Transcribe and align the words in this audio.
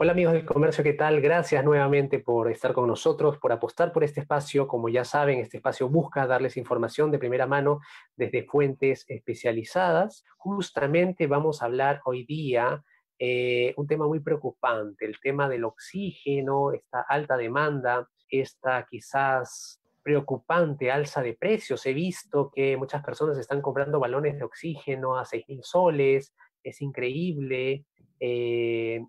Hola 0.00 0.12
amigos 0.12 0.32
del 0.32 0.44
comercio, 0.44 0.84
¿qué 0.84 0.92
tal? 0.92 1.20
Gracias 1.20 1.64
nuevamente 1.64 2.20
por 2.20 2.48
estar 2.52 2.72
con 2.72 2.86
nosotros, 2.86 3.36
por 3.38 3.50
apostar 3.50 3.92
por 3.92 4.04
este 4.04 4.20
espacio. 4.20 4.68
Como 4.68 4.88
ya 4.88 5.04
saben, 5.04 5.40
este 5.40 5.56
espacio 5.56 5.88
busca 5.88 6.24
darles 6.24 6.56
información 6.56 7.10
de 7.10 7.18
primera 7.18 7.48
mano 7.48 7.80
desde 8.14 8.44
fuentes 8.44 9.04
especializadas. 9.08 10.24
Justamente 10.36 11.26
vamos 11.26 11.60
a 11.60 11.64
hablar 11.64 12.00
hoy 12.04 12.24
día 12.26 12.84
eh, 13.18 13.74
un 13.76 13.88
tema 13.88 14.06
muy 14.06 14.20
preocupante, 14.20 15.04
el 15.04 15.18
tema 15.20 15.48
del 15.48 15.64
oxígeno, 15.64 16.70
esta 16.70 17.00
alta 17.00 17.36
demanda, 17.36 18.08
esta 18.30 18.86
quizás 18.88 19.82
preocupante 20.04 20.92
alza 20.92 21.22
de 21.22 21.34
precios. 21.34 21.84
He 21.86 21.92
visto 21.92 22.52
que 22.54 22.76
muchas 22.76 23.02
personas 23.02 23.36
están 23.36 23.60
comprando 23.60 23.98
balones 23.98 24.38
de 24.38 24.44
oxígeno 24.44 25.18
a 25.18 25.24
6.000 25.24 25.62
soles, 25.64 26.32
es 26.62 26.80
increíble. 26.82 27.84
Eh, 28.20 29.00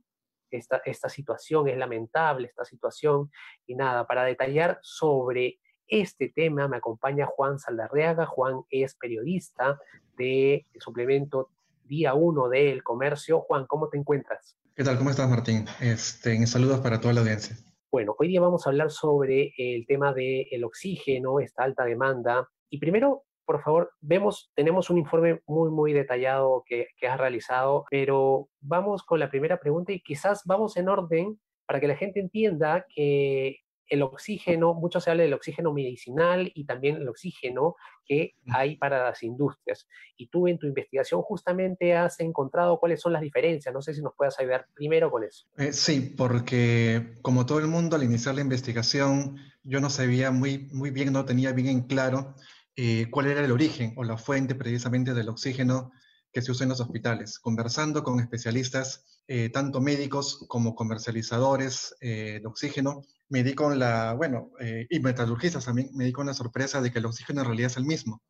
esta, 0.58 0.82
esta 0.86 1.10
situación, 1.10 1.68
es 1.68 1.78
lamentable 1.78 2.48
esta 2.48 2.66
situación. 2.66 3.32
Y 3.68 3.76
nada, 3.76 4.06
para 4.08 4.24
detallar 4.24 4.80
sobre 4.82 5.60
este 5.88 6.30
tema 6.30 6.68
me 6.68 6.78
acompaña 6.78 7.26
Juan 7.26 7.60
Saldarreaga. 7.60 8.26
Juan 8.26 8.62
es 8.70 8.96
periodista 8.96 9.80
de 10.18 10.66
suplemento 10.80 11.50
día 11.86 12.14
1 12.14 12.50
del 12.50 12.84
comercio. 12.84 13.42
Juan, 13.42 13.66
¿cómo 13.66 13.90
te 13.90 13.98
encuentras? 13.98 14.56
¿Qué 14.76 14.84
tal? 14.84 14.98
¿Cómo 14.98 15.10
estás, 15.10 15.30
Martín? 15.30 15.66
Este, 15.82 16.46
saludos 16.48 16.80
para 16.80 17.02
toda 17.02 17.14
la 17.14 17.22
audiencia. 17.22 17.58
Bueno, 17.92 18.16
hoy 18.20 18.28
día 18.28 18.40
vamos 18.40 18.66
a 18.66 18.70
hablar 18.70 18.92
sobre 18.92 19.52
el 19.58 19.88
tema 19.88 20.14
del 20.14 20.64
oxígeno, 20.64 21.40
esta 21.40 21.64
alta 21.64 21.84
demanda. 21.84 22.48
Y 22.70 22.78
primero, 22.78 23.24
por 23.50 23.64
favor, 23.64 23.92
vemos, 24.00 24.52
tenemos 24.54 24.92
un 24.92 25.00
informe 25.00 25.42
muy, 25.48 25.72
muy 25.72 25.92
detallado 25.92 26.64
que, 26.68 26.86
has 27.10 27.18
realizado, 27.18 27.84
pero 27.90 28.48
vamos 28.62 29.02
con 29.02 29.20
la 29.20 29.32
primera 29.32 29.60
pregunta 29.60 29.92
y 29.92 30.02
quizás 30.02 30.44
vamos 30.46 30.78
en 30.78 30.88
orden 30.88 31.40
para 31.66 31.80
que 31.80 31.88
la 31.88 31.96
gente 31.96 32.20
entienda 32.20 32.86
que 32.94 33.62
el 33.88 34.04
oxígeno, 34.04 34.76
mucho 34.76 35.00
se 35.00 35.10
habla 35.10 35.24
del 35.24 35.34
oxígeno 35.34 35.74
medicinal 35.74 36.52
y 36.54 36.66
también 36.66 36.98
el 36.98 37.10
oxígeno 37.10 37.76
que 38.06 38.36
hay 38.54 38.76
para 38.76 39.04
las 39.06 39.24
industrias. 39.24 39.88
Y 40.16 40.28
tú 40.28 40.48
en 40.48 40.60
tu 40.60 40.68
investigación 40.68 41.24
justamente 41.24 41.96
has 41.96 42.20
encontrado 42.20 42.80
cuáles 42.80 43.02
son 43.02 43.14
las 43.14 43.24
diferencias. 43.24 43.74
No 43.74 43.82
sé 43.82 43.96
si 43.96 44.04
nos 44.04 44.14
puedas 44.16 44.40
ayudar 44.40 44.68
primero 44.76 45.10
con 45.10 45.24
eso. 45.24 45.48
Eh, 45.58 45.74
sí, 45.74 46.14
porque 46.16 47.18
como 47.24 47.48
todo 47.48 47.58
el 47.58 47.68
mundo 47.68 47.96
al 47.96 48.04
iniciar 48.04 48.36
la 48.36 48.42
investigación, 48.42 49.38
yo 49.64 49.80
no 49.80 49.90
sabía 49.90 50.30
muy, 50.30 50.70
muy 50.72 50.92
bien, 50.92 51.12
no 51.12 51.26
tenía 51.26 51.52
bien 51.52 51.70
en 51.70 51.82
claro 51.82 52.36
eh, 52.76 53.08
cuál 53.12 53.28
era 53.28 53.44
el 53.44 53.52
origen 53.52 53.94
o 53.98 54.04
la 54.04 54.18
fuente 54.18 54.56
precisamente 54.56 55.14
del 55.14 55.30
oxígeno 55.30 55.92
que 56.32 56.42
se 56.42 56.52
usa 56.52 56.64
en 56.64 56.70
los 56.70 56.80
hospitales. 56.80 57.40
Conversando 57.40 58.04
con 58.04 58.20
especialistas, 58.20 59.22
eh, 59.28 59.50
tanto 59.50 59.82
médicos 59.82 60.46
como 60.48 60.76
comercializadores 60.76 61.96
eh, 62.02 62.40
de 62.42 62.48
oxígeno, 62.48 63.02
me 63.30 63.44
di 63.44 63.54
con 63.54 63.78
la, 63.78 64.14
bueno, 64.14 64.52
y 64.90 65.00
metalurgistas 65.02 65.66
también, 65.66 65.90
me 65.94 66.06
di 66.06 66.12
con 66.12 66.26
la 66.26 66.34
sorpresa 66.34 66.82
de 66.82 66.92
que 66.92 66.98
el 66.98 67.06
oxígeno 67.06 67.42
en 67.42 67.48
realidad 67.48 67.72
es 67.72 67.78
el 67.78 67.86
mismo. 67.86 68.24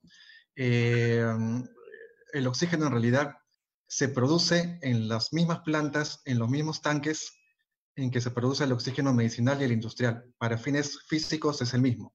el 0.55 1.67
oxígeno 2.47 2.87
en 2.87 2.91
realidad 2.91 3.37
se 3.87 4.09
produce 4.09 4.77
en 4.81 5.07
las 5.07 5.31
mismas 5.31 5.59
plantas, 5.59 6.21
en 6.25 6.37
los 6.37 6.49
mismos 6.49 6.81
tanques 6.81 7.31
en 7.95 8.11
que 8.11 8.19
se 8.19 8.31
produce 8.31 8.65
el 8.65 8.73
oxígeno 8.73 9.13
medicinal 9.13 9.61
y 9.61 9.65
el 9.65 9.71
industrial. 9.71 10.25
Para 10.37 10.57
fines 10.57 10.99
físicos 11.07 11.61
es 11.61 11.73
el 11.73 11.81
mismo 11.81 12.13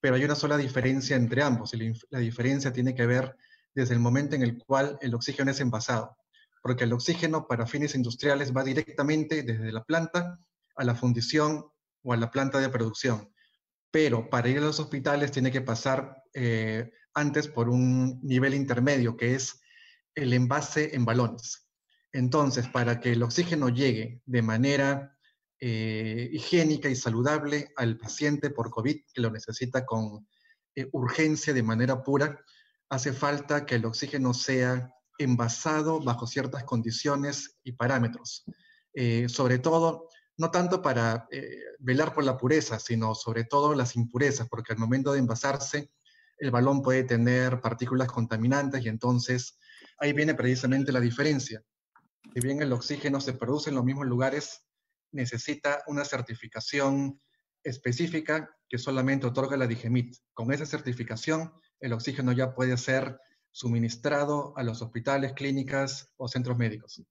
pero 0.00 0.14
hay 0.14 0.24
una 0.24 0.34
sola 0.34 0.56
diferencia 0.56 1.16
entre 1.16 1.42
ambos 1.42 1.74
y 1.74 1.92
la 2.10 2.18
diferencia 2.18 2.72
tiene 2.72 2.94
que 2.94 3.06
ver 3.06 3.36
desde 3.74 3.94
el 3.94 4.00
momento 4.00 4.36
en 4.36 4.42
el 4.42 4.58
cual 4.58 4.98
el 5.00 5.14
oxígeno 5.14 5.50
es 5.50 5.60
envasado, 5.60 6.16
porque 6.62 6.84
el 6.84 6.92
oxígeno 6.92 7.46
para 7.46 7.66
fines 7.66 7.94
industriales 7.94 8.56
va 8.56 8.64
directamente 8.64 9.42
desde 9.42 9.72
la 9.72 9.84
planta 9.84 10.38
a 10.76 10.84
la 10.84 10.94
fundición 10.94 11.66
o 12.02 12.12
a 12.12 12.16
la 12.16 12.30
planta 12.30 12.58
de 12.58 12.68
producción, 12.68 13.32
pero 13.90 14.30
para 14.30 14.48
ir 14.48 14.58
a 14.58 14.62
los 14.62 14.80
hospitales 14.80 15.32
tiene 15.32 15.50
que 15.50 15.60
pasar 15.60 16.22
eh, 16.34 16.90
antes 17.14 17.48
por 17.48 17.68
un 17.68 18.20
nivel 18.22 18.54
intermedio 18.54 19.16
que 19.16 19.34
es 19.34 19.60
el 20.14 20.32
envase 20.32 20.94
en 20.94 21.04
balones. 21.04 21.68
Entonces, 22.12 22.68
para 22.68 23.00
que 23.00 23.12
el 23.12 23.22
oxígeno 23.22 23.68
llegue 23.68 24.22
de 24.24 24.42
manera 24.42 25.17
eh, 25.60 26.28
higiénica 26.32 26.88
y 26.88 26.94
saludable 26.94 27.72
al 27.76 27.98
paciente 27.98 28.50
por 28.50 28.70
COVID 28.70 28.96
que 29.12 29.20
lo 29.20 29.30
necesita 29.30 29.84
con 29.84 30.28
eh, 30.76 30.88
urgencia 30.92 31.52
de 31.52 31.62
manera 31.62 32.02
pura, 32.02 32.44
hace 32.88 33.12
falta 33.12 33.66
que 33.66 33.74
el 33.74 33.84
oxígeno 33.84 34.34
sea 34.34 34.94
envasado 35.18 36.00
bajo 36.00 36.26
ciertas 36.26 36.62
condiciones 36.64 37.58
y 37.64 37.72
parámetros. 37.72 38.44
Eh, 38.94 39.28
sobre 39.28 39.58
todo, 39.58 40.08
no 40.36 40.52
tanto 40.52 40.80
para 40.80 41.26
velar 41.80 42.14
por 42.14 42.22
la 42.22 42.36
pureza, 42.36 42.78
sino 42.78 43.16
sobre 43.16 43.42
todo 43.42 43.74
las 43.74 43.96
impurezas, 43.96 44.48
porque 44.48 44.72
al 44.72 44.78
momento 44.78 45.12
de 45.12 45.18
envasarse, 45.18 45.90
el 46.38 46.52
balón 46.52 46.82
puede 46.82 47.02
tener 47.02 47.60
partículas 47.60 48.06
contaminantes 48.06 48.84
y 48.84 48.88
entonces 48.88 49.58
ahí 49.98 50.12
viene 50.12 50.34
precisamente 50.34 50.92
la 50.92 51.00
diferencia. 51.00 51.64
Si 52.32 52.40
bien 52.40 52.62
el 52.62 52.72
oxígeno 52.72 53.20
se 53.20 53.32
produce 53.32 53.70
en 53.70 53.76
los 53.76 53.84
mismos 53.84 54.06
lugares, 54.06 54.67
necesita 55.12 55.82
una 55.86 56.04
certificación 56.04 57.20
específica 57.62 58.50
que 58.68 58.78
solamente 58.78 59.26
otorga 59.26 59.56
la 59.56 59.66
DIGEMIT. 59.66 60.16
Con 60.34 60.52
esa 60.52 60.66
certificación, 60.66 61.52
el 61.80 61.92
oxígeno 61.92 62.32
ya 62.32 62.54
puede 62.54 62.76
ser 62.76 63.18
suministrado 63.50 64.52
a 64.56 64.62
los 64.62 64.82
hospitales, 64.82 65.32
clínicas 65.32 66.12
o 66.16 66.28
centros 66.28 66.56
médicos. 66.56 67.02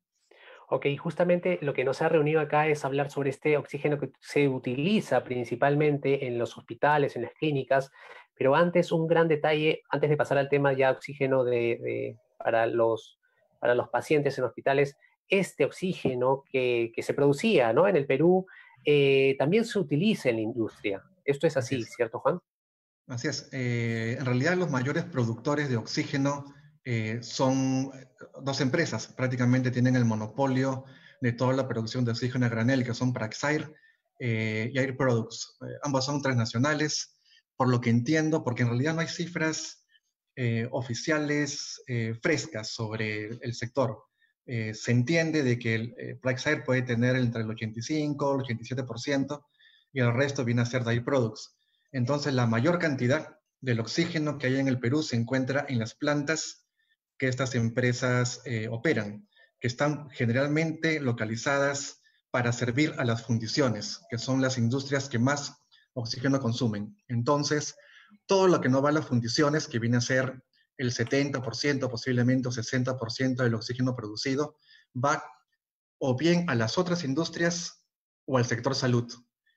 Ok, 0.69 0.85
justamente 0.97 1.59
lo 1.61 1.73
que 1.73 1.85
nos 1.85 2.01
ha 2.01 2.09
reunido 2.09 2.41
acá 2.41 2.67
es 2.67 2.83
hablar 2.83 3.09
sobre 3.09 3.29
este 3.29 3.57
oxígeno 3.57 3.97
que 3.97 4.11
se 4.19 4.49
utiliza 4.49 5.23
principalmente 5.23 6.27
en 6.27 6.37
los 6.37 6.57
hospitales, 6.57 7.15
en 7.15 7.21
las 7.23 7.33
clínicas, 7.33 7.89
pero 8.35 8.53
antes 8.53 8.91
un 8.91 9.07
gran 9.07 9.29
detalle, 9.29 9.81
antes 9.89 10.09
de 10.09 10.17
pasar 10.17 10.37
al 10.37 10.49
tema 10.49 10.73
ya 10.73 10.91
oxígeno 10.91 11.45
de, 11.45 12.17
para, 12.37 12.67
los, 12.67 13.17
para 13.59 13.75
los 13.75 13.87
pacientes 13.89 14.37
en 14.37 14.43
hospitales, 14.43 14.97
este 15.29 15.65
oxígeno 15.65 16.43
que, 16.49 16.91
se 16.97 17.13
producía 17.13 17.73
¿no? 17.73 17.87
en 17.87 17.95
el 17.95 18.05
Perú 18.05 18.45
eh, 18.85 19.35
también 19.37 19.65
se 19.65 19.79
utiliza 19.79 20.29
en 20.29 20.37
la 20.37 20.41
industria. 20.43 21.03
Esto 21.25 21.47
es 21.47 21.57
así, 21.57 21.83
¿cierto, 21.83 22.19
Juan? 22.19 22.39
Así 23.07 23.27
es. 23.27 23.49
Eh, 23.51 24.15
en 24.19 24.25
realidad 24.25 24.55
los 24.55 24.71
mayores 24.71 25.03
productores 25.03 25.69
de 25.69 25.77
oxígeno 25.77 26.45
eh, 26.85 27.19
son 27.21 27.91
dos 28.41 28.61
empresas, 28.61 29.07
prácticamente 29.07 29.71
tienen 29.71 29.95
el 29.95 30.05
monopolio 30.05 30.85
de 31.19 31.33
toda 31.33 31.53
la 31.53 31.67
producción 31.67 32.05
de 32.05 32.11
oxígeno 32.11 32.45
a 32.45 32.49
granel, 32.49 32.85
que 32.85 32.93
son 32.93 33.11
Praxair 33.11 33.73
y 34.19 34.77
Air 34.79 34.97
Products. 34.97 35.57
ambos 35.83 36.05
son 36.05 36.21
transnacionales, 36.21 37.19
por 37.55 37.69
lo 37.69 37.81
que 37.81 37.89
entiendo, 37.89 38.43
porque 38.43 38.63
en 38.63 38.69
realidad 38.69 38.95
no 38.95 39.01
hay 39.01 39.07
cifras 39.07 39.85
oficiales 40.71 41.81
frescas 42.21 42.69
sobre 42.69 43.27
el 43.41 43.53
sector. 43.53 44.06
Eh, 44.49 44.73
se 44.73 44.91
entiende 44.91 45.43
de 45.43 45.59
que 45.59 45.75
el 45.75 45.95
eh, 45.97 46.61
puede 46.65 46.81
tener 46.81 47.17
entre 47.17 47.41
el 47.41 47.49
85 47.49 48.43
y 48.47 48.51
el 48.51 48.57
87% 48.59 49.45
y 49.91 49.99
el 49.99 50.13
resto 50.13 50.45
viene 50.45 50.61
a 50.61 50.65
ser 50.65 50.85
dye 50.85 51.01
products. 51.01 51.57
Entonces, 51.91 52.33
la 52.33 52.47
mayor 52.47 52.79
cantidad 52.79 53.37
del 53.59 53.81
oxígeno 53.81 54.37
que 54.37 54.47
hay 54.47 54.57
en 54.57 54.69
el 54.69 54.79
Perú 54.79 55.03
se 55.03 55.17
encuentra 55.17 55.65
en 55.67 55.79
las 55.79 55.95
plantas 55.95 56.65
que 57.17 57.27
estas 57.27 57.55
empresas 57.55 58.41
eh, 58.45 58.69
operan, 58.69 59.27
que 59.59 59.67
están 59.67 60.09
generalmente 60.11 61.01
localizadas 61.01 62.01
para 62.31 62.53
servir 62.53 62.93
a 62.97 63.03
las 63.03 63.23
fundiciones, 63.23 64.01
que 64.09 64.17
son 64.17 64.41
las 64.41 64.57
industrias 64.57 65.09
que 65.09 65.19
más 65.19 65.57
oxígeno 65.93 66.39
consumen. 66.39 66.95
Entonces, 67.07 67.75
todo 68.27 68.47
lo 68.47 68.61
que 68.61 68.69
no 68.69 68.81
va 68.81 68.89
a 68.89 68.93
las 68.93 69.07
fundiciones, 69.07 69.67
que 69.67 69.79
viene 69.79 69.97
a 69.97 70.01
ser 70.01 70.41
el 70.77 70.91
70%, 70.91 71.89
posiblemente 71.89 72.49
el 72.49 72.55
60% 72.55 73.35
del 73.35 73.55
oxígeno 73.55 73.95
producido 73.95 74.57
va 74.93 75.23
o 75.99 76.15
bien 76.15 76.49
a 76.49 76.55
las 76.55 76.77
otras 76.77 77.03
industrias 77.03 77.83
o 78.25 78.37
al 78.37 78.45
sector 78.45 78.75
salud. 78.75 79.11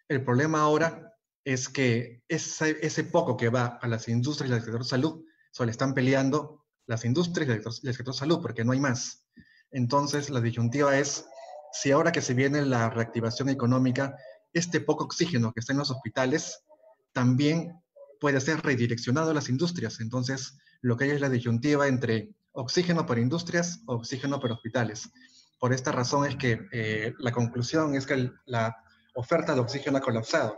El 0.09 0.25
problema 0.25 0.61
ahora 0.61 1.15
es 1.45 1.69
que 1.69 2.23
ese, 2.29 2.79
ese 2.85 3.05
poco 3.05 3.37
que 3.37 3.49
va 3.49 3.79
a 3.81 3.89
las 3.89 4.09
industrias 4.09 4.51
y 4.51 4.55
al 4.55 4.63
sector 4.63 4.85
salud, 4.85 5.25
solo 5.53 5.71
están 5.71 5.95
peleando 5.95 6.65
las 6.87 7.05
industrias 7.05 7.49
y 7.49 7.89
el 7.89 7.95
sector, 7.95 8.15
salud 8.15 8.41
porque 8.41 8.65
no 8.65 8.73
hay 8.73 8.81
más. 8.81 9.27
Entonces, 9.71 10.31
la 10.31 10.41
disyuntiva 10.41 10.99
es, 10.99 11.27
si 11.73 11.93
ahora 11.93 12.13
que 12.13 12.23
se 12.23 12.35
viene 12.35 12.63
la 12.63 12.91
reactivación 12.91 13.49
económica, 13.49 14.17
este 14.53 14.81
poco 14.81 15.05
oxígeno 15.05 15.53
que 15.53 15.61
está 15.61 15.73
en 15.73 15.79
los 15.79 15.91
hospitales 15.91 16.65
también 17.13 17.81
puede 18.21 18.41
ser 18.41 18.61
redireccionado 18.61 19.31
a 19.31 19.35
las 19.35 19.49
industrias. 19.49 20.01
Entonces, 20.01 20.59
lo 20.83 20.97
que 20.97 21.05
hay 21.05 21.11
es 21.11 21.21
la 21.21 21.29
disyuntiva 21.29 21.89
entre 21.89 22.31
oxígeno 22.53 23.07
para 23.07 23.21
industrias 23.21 23.83
oxígeno 23.87 24.41
para 24.41 24.55
hospitales. 24.55 25.11
Por 25.59 25.73
esta 25.73 25.93
razón 25.93 26.27
es 26.27 26.37
que 26.37 26.67
eh, 26.73 27.15
la 27.19 27.33
conclusión 27.33 27.95
es 27.95 28.07
que 28.07 28.31
la 28.47 28.77
oferta 29.15 29.55
de 29.55 29.61
oxígeno 29.61 29.99
ha 29.99 30.01
colapsado, 30.01 30.57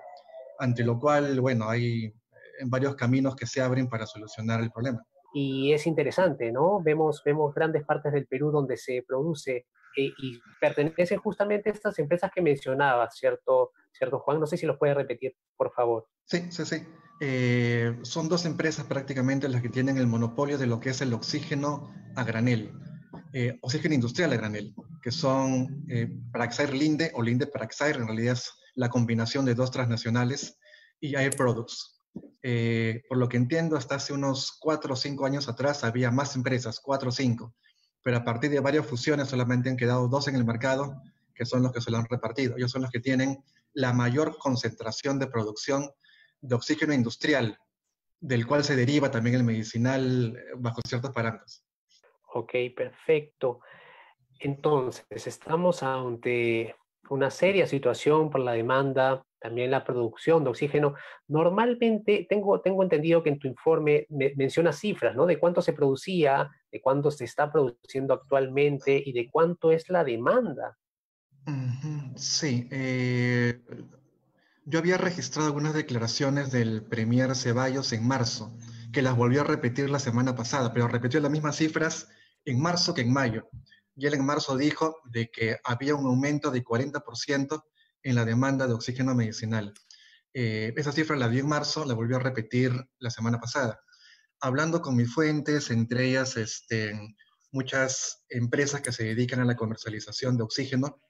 ante 0.59 0.85
lo 0.85 0.99
cual, 0.99 1.41
bueno, 1.41 1.69
hay 1.69 2.15
varios 2.67 2.95
caminos 2.95 3.35
que 3.35 3.47
se 3.47 3.61
abren 3.61 3.89
para 3.89 4.07
solucionar 4.07 4.61
el 4.61 4.71
problema. 4.71 5.05
Y 5.35 5.73
es 5.73 5.87
interesante, 5.87 6.53
¿no? 6.53 6.81
Vemos, 6.83 7.23
vemos 7.25 7.55
grandes 7.55 7.85
partes 7.85 8.13
del 8.13 8.27
Perú 8.27 8.51
donde 8.51 8.77
se 8.77 9.03
produce 9.07 9.67
eh, 9.97 10.13
y 10.19 10.39
pertenecen 10.61 11.19
justamente 11.19 11.71
a 11.71 11.73
estas 11.73 11.99
empresas 11.99 12.31
que 12.35 12.43
mencionabas, 12.43 13.17
¿cierto, 13.17 13.73
¿cierto 13.93 14.19
Juan? 14.21 14.41
No 14.41 14.47
sé 14.47 14.57
si 14.57 14.67
los 14.67 14.79
puede 14.79 14.95
repetir, 14.95 15.37
por 15.57 15.73
favor. 15.73 16.09
Sí, 16.25 16.51
sí, 16.51 16.65
sí. 16.65 16.77
Eh, 17.21 17.99
son 18.03 18.29
dos 18.29 18.47
empresas 18.47 18.87
prácticamente 18.87 19.49
las 19.49 19.63
que 19.63 19.69
tienen 19.69 19.97
el 19.97 20.07
monopolio 20.07 20.59
de 20.59 20.67
lo 20.67 20.81
que 20.81 20.91
es 20.91 21.01
el 21.01 21.13
oxígeno 21.13 21.93
a 22.17 22.25
granel, 22.25 22.73
eh, 23.33 23.59
oxígeno 23.63 23.95
industrial 23.95 24.33
a 24.33 24.37
granel, 24.37 24.75
que 25.03 25.11
son 25.11 25.87
Praxair 26.33 26.75
Linde 26.75 27.13
o 27.15 27.23
Linde 27.23 27.47
Praxair, 27.47 27.97
en 27.97 28.07
realidad 28.07 28.35
es 28.35 28.51
la 28.75 28.89
combinación 28.89 29.45
de 29.45 29.55
dos 29.55 29.71
transnacionales, 29.71 30.59
y 31.01 31.17
Air 31.17 31.37
Products. 31.37 32.01
por 33.09 33.19
lo 33.19 33.29
que 33.29 33.37
entiendo, 33.37 33.77
hasta 33.77 33.97
hace 33.97 34.13
unos 34.13 34.53
cuatro 34.61 34.95
o 34.95 34.97
cinco 34.97 35.27
años 35.27 35.49
atrás 35.49 35.85
había 35.85 36.11
más 36.11 36.37
empresas, 36.37 36.81
cuatro 36.81 37.09
o 37.09 37.13
cinco, 37.13 37.55
pero 38.03 38.17
a 38.17 38.25
partir 38.25 38.51
de 38.51 38.61
varias 38.61 38.87
fusiones 38.87 39.29
solamente 39.29 39.71
han 39.71 39.77
quedado 39.77 40.09
dos 40.09 40.29
en 40.29 40.37
el 40.37 40.45
mercado, 40.45 41.03
que 41.35 41.45
son 41.45 41.63
los 41.63 41.73
que 41.73 41.81
se 41.81 41.91
lo 41.91 41.99
han 41.99 42.07
repartido. 42.07 42.57
Ellos 42.57 42.71
son 42.71 42.83
los 42.83 42.91
que 42.91 43.01
tienen 43.01 43.43
la 43.75 43.93
mayor 43.93 44.37
concentración 44.39 45.19
de 45.19 45.27
producción 45.27 45.91
de 46.41 46.55
oxígeno 46.55 46.93
industrial, 46.93 47.59
del 48.21 48.47
cual 48.47 48.65
se 48.65 48.77
deriva 48.77 49.11
también 49.11 49.37
el 49.37 49.45
medicinal 49.45 50.37
eh, 50.37 50.53
bajo 50.57 50.81
ciertos 50.87 51.11
parámetros. 51.13 51.65
Ok, 52.35 52.53
perfecto. 52.77 53.61
Entonces, 54.39 55.27
estamos 55.27 55.83
ante 55.83 56.75
una 57.11 57.31
seria 57.31 57.67
situación 57.67 58.31
por 58.31 58.41
la 58.41 58.53
demanda 58.53 59.23
también 59.43 59.73
la 59.73 59.85
producción 59.85 60.45
de 60.45 60.51
oxígeno. 60.51 60.95
Normalmente 61.27 62.27
tengo, 62.29 62.61
tengo 62.61 62.83
entendido 62.83 63.23
que 63.23 63.31
en 63.31 63.39
tu 63.39 63.49
informe 63.49 64.07
mencionas 64.09 64.79
cifras, 64.79 65.17
¿no? 65.17 65.27
De 65.27 65.39
cuánto 65.39 65.61
se 65.61 65.73
producía, 65.73 66.49
de 66.71 66.81
cuánto 66.81 67.11
se 67.11 67.25
está 67.25 67.53
produciendo 67.53 68.15
actualmente 68.15 69.03
y 69.05 69.13
de 69.13 69.29
cuánto 69.31 69.73
es 69.73 69.91
la 69.91 70.05
demanda. 70.05 70.79
Sí. 72.17 72.69
Eh, 72.71 73.61
yo 74.65 74.79
había 74.79 74.97
registrado 74.97 75.49
algunas 75.49 75.75
declaraciones 75.75 76.53
del 76.53 76.85
Premier 76.85 77.35
Ceballos 77.35 77.93
en 77.93 78.07
marzo, 78.07 78.57
que 78.93 79.03
las 79.03 79.17
volvió 79.17 79.41
a 79.41 79.45
repetir 79.45 79.91
la 79.91 79.99
semana 79.99 80.37
pasada, 80.37 80.73
pero 80.73 80.89
repitió 80.89 81.21
las 81.21 81.31
mismas 81.31 81.57
cifras 81.57 82.09
en 82.45 82.61
marzo 82.61 82.95
que 82.95 83.01
en 83.03 83.13
mayo. 83.13 83.49
Y 83.97 84.07
él 84.07 84.15
en 84.15 84.25
marzo 84.25 84.57
dijo 84.57 84.97
de 85.05 85.31
que 85.31 85.59
había 85.65 85.95
un 85.95 86.07
aumento 86.07 86.51
de 86.51 86.65
40% 86.65 87.65
en 88.03 88.15
la 88.15 88.25
demanda 88.25 88.67
de 88.67 88.75
oxígeno 88.75 89.15
medicinal. 89.15 89.75
Eh, 90.35 90.73
esa 90.77 90.93
cifra 90.93 91.17
la 91.17 91.29
vi 91.29 91.41
en 91.41 91.49
marzo, 91.49 91.85
la 91.85 91.95
volvió 91.95 92.17
a 92.17 92.21
repetir 92.21 92.73
la 92.99 93.11
semana 93.11 93.39
pasada. 93.39 93.81
Hablando 94.41 94.81
con 94.81 94.97
mis 94.97 95.13
fuentes, 95.13 95.71
entre 95.71 96.09
ellas 96.09 96.37
este, 96.37 97.17
muchas 97.53 98.25
empresas 98.29 98.81
que 98.81 98.93
se 98.93 99.05
dedican 99.05 99.41
a 99.41 99.45
la 99.45 99.57
comercialización 99.57 100.37
de 100.37 100.45
oxígeno, 100.45 101.01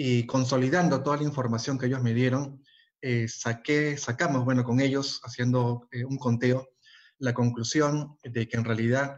y 0.00 0.26
consolidando 0.26 1.02
toda 1.02 1.16
la 1.16 1.24
información 1.24 1.76
que 1.76 1.86
ellos 1.86 2.00
me 2.04 2.14
dieron, 2.14 2.62
eh, 3.02 3.26
saqué, 3.26 3.96
sacamos, 3.96 4.44
bueno, 4.44 4.62
con 4.62 4.78
ellos, 4.78 5.20
haciendo 5.24 5.88
eh, 5.90 6.04
un 6.04 6.18
conteo, 6.18 6.68
la 7.18 7.34
conclusión 7.34 8.16
de 8.22 8.46
que 8.46 8.56
en 8.56 8.64
realidad 8.64 9.16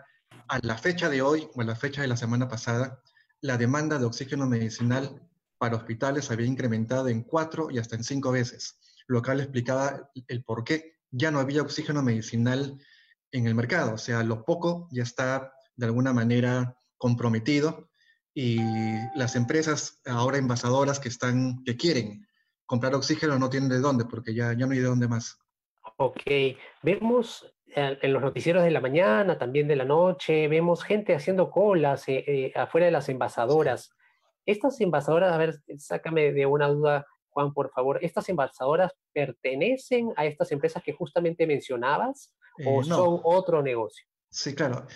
a 0.49 0.59
la 0.63 0.79
fecha 0.79 1.11
de 1.11 1.21
hoy 1.21 1.47
o 1.55 1.61
a 1.61 1.65
la 1.65 1.77
fecha 1.77 2.01
de 2.01 2.09
la 2.09 2.17
semana 2.17 2.49
pasada, 2.49 3.03
la 3.43 3.59
demanda 3.59 3.99
de 3.99 4.07
oxígeno 4.07 4.47
medicinal 4.47 5.21
para 5.59 5.77
hospitales 5.77 6.31
había 6.31 6.47
incrementado 6.47 7.09
en 7.09 7.25
cuatro 7.25 7.71
y 7.71 7.77
hasta 7.77 7.97
en 7.97 8.03
cinco 8.03 8.33
veces, 8.33 8.79
lo 9.07 9.21
cual 9.23 9.41
explicaba 9.41 10.11
el 10.29 10.43
por 10.45 10.65
qué 10.65 10.95
ya 11.11 11.31
no 11.31 11.41
había 11.41 11.61
oxígeno 11.61 12.03
medicinal 12.03 12.79
en 13.33 13.47
el 13.47 13.55
mercado. 13.55 13.93
O 13.93 13.99
sea, 13.99 14.23
lo 14.23 14.47
poco 14.47 14.89
ya 14.93 15.03
está 15.03 15.53
de 15.77 15.85
alguna 15.85 16.15
manera 16.15 16.75
comprometido 16.97 17.90
y 18.35 18.59
las 19.15 19.37
empresas 19.37 20.01
ahora 20.07 20.39
envasadoras 20.39 21.01
que 21.01 21.09
están, 21.09 21.63
que 21.65 21.77
quieren 21.77 22.27
comprar 22.67 22.95
oxígeno 22.95 23.39
no 23.39 23.51
tienen 23.51 23.69
de 23.69 23.81
dónde, 23.81 24.05
porque 24.05 24.35
ya, 24.35 24.53
ya 24.53 24.67
no 24.67 24.73
hay 24.73 24.79
de 24.79 24.85
dónde 24.85 25.09
más. 25.09 25.39
Ok, 25.97 26.23
vemos 26.83 27.53
eh, 27.67 27.99
en 28.01 28.13
los 28.13 28.23
noticieros 28.23 28.63
de 28.63 28.71
la 28.71 28.81
mañana, 28.81 29.39
también 29.39 29.67
de 29.67 29.77
la 29.77 29.85
noche, 29.85 30.47
vemos 30.47 30.85
gente 30.85 31.15
haciendo 31.15 31.51
colas 31.51 32.09
eh, 32.09 32.25
eh, 32.27 32.53
afuera 32.55 32.87
de 32.87 32.93
las 32.93 33.09
envasadoras. 33.09 33.93
Estas 34.47 34.81
envasadoras, 34.81 35.33
a 35.33 35.39
ver, 35.39 35.61
sácame 35.79 36.33
de 36.33 36.47
una 36.47 36.69
duda, 36.69 37.07
Juan, 37.31 37.53
por 37.53 37.71
favor, 37.71 37.99
¿estas 38.03 38.29
envasadoras 38.29 38.93
pertenecen 39.13 40.13
a 40.17 40.27
estas 40.27 40.53
empresas 40.53 40.83
que 40.83 40.93
justamente 40.93 41.47
mencionabas 41.47 42.35
o 42.67 42.83
eh, 42.83 42.85
son 42.85 43.21
otro 43.25 43.63
negocio? 43.63 44.07
Sí, 44.31 44.55
claro. 44.55 44.87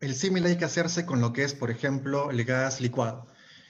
El 0.00 0.14
símil 0.14 0.46
hay 0.46 0.56
que 0.56 0.64
hacerse 0.64 1.04
con 1.04 1.20
lo 1.20 1.32
que 1.32 1.44
es, 1.44 1.54
por 1.54 1.70
ejemplo, 1.70 2.30
el 2.30 2.44
gas 2.44 2.80
licuado. 2.80 3.26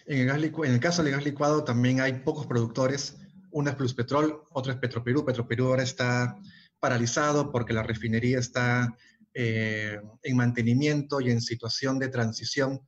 En 0.07 0.21
el, 0.21 0.27
gas 0.27 0.81
caso 0.81 1.03
del 1.03 1.13
gas 1.13 1.25
licuado 1.25 1.65
también 1.65 2.01
hay 2.01 2.21
pocos 2.21 2.47
productores. 2.47 3.19
Uno 3.51 3.71
es 3.71 3.77
Pluspetrol, 3.77 4.43
otro 4.51 4.73
es 4.73 4.79
Petroperú. 4.79 5.25
Petroperú 5.25 5.67
ahora 5.67 5.83
está 5.83 6.37
paralizado 6.81 7.51
porque 7.51 7.73
la 7.73 7.83
refinería 7.83 8.39
está 8.39 8.97
eh, 9.35 10.01
en 10.23 10.37
mantenimiento 10.37 11.21
y 11.21 11.31
en 11.31 11.41
situación 11.41 11.99
de 11.99 12.09
transición 12.09 12.81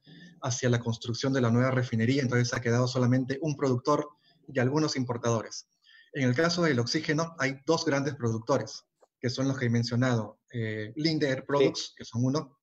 hacia 0.42 0.70
la 0.70 0.80
construcción 0.80 1.32
de 1.32 1.40
la 1.40 1.50
nueva 1.50 1.70
refinería, 1.70 2.22
entonces 2.22 2.54
ha 2.54 2.60
quedado 2.60 2.88
solamente 2.88 3.38
un 3.42 3.56
productor 3.56 4.08
y 4.48 4.58
algunos 4.58 4.96
importadores. 4.96 5.68
En 6.12 6.28
el 6.28 6.34
caso 6.34 6.62
del 6.62 6.80
oxígeno 6.80 7.34
hay 7.38 7.60
dos 7.66 7.84
grandes 7.84 8.14
productores, 8.14 8.84
que 9.20 9.30
son 9.30 9.48
los 9.48 9.58
que 9.58 9.66
he 9.66 9.70
mencionado, 9.70 10.40
eh, 10.52 10.92
Linde 10.96 11.28
Air 11.28 11.44
Products, 11.44 11.94
que 11.96 12.04
son 12.04 12.24
uno, 12.24 12.58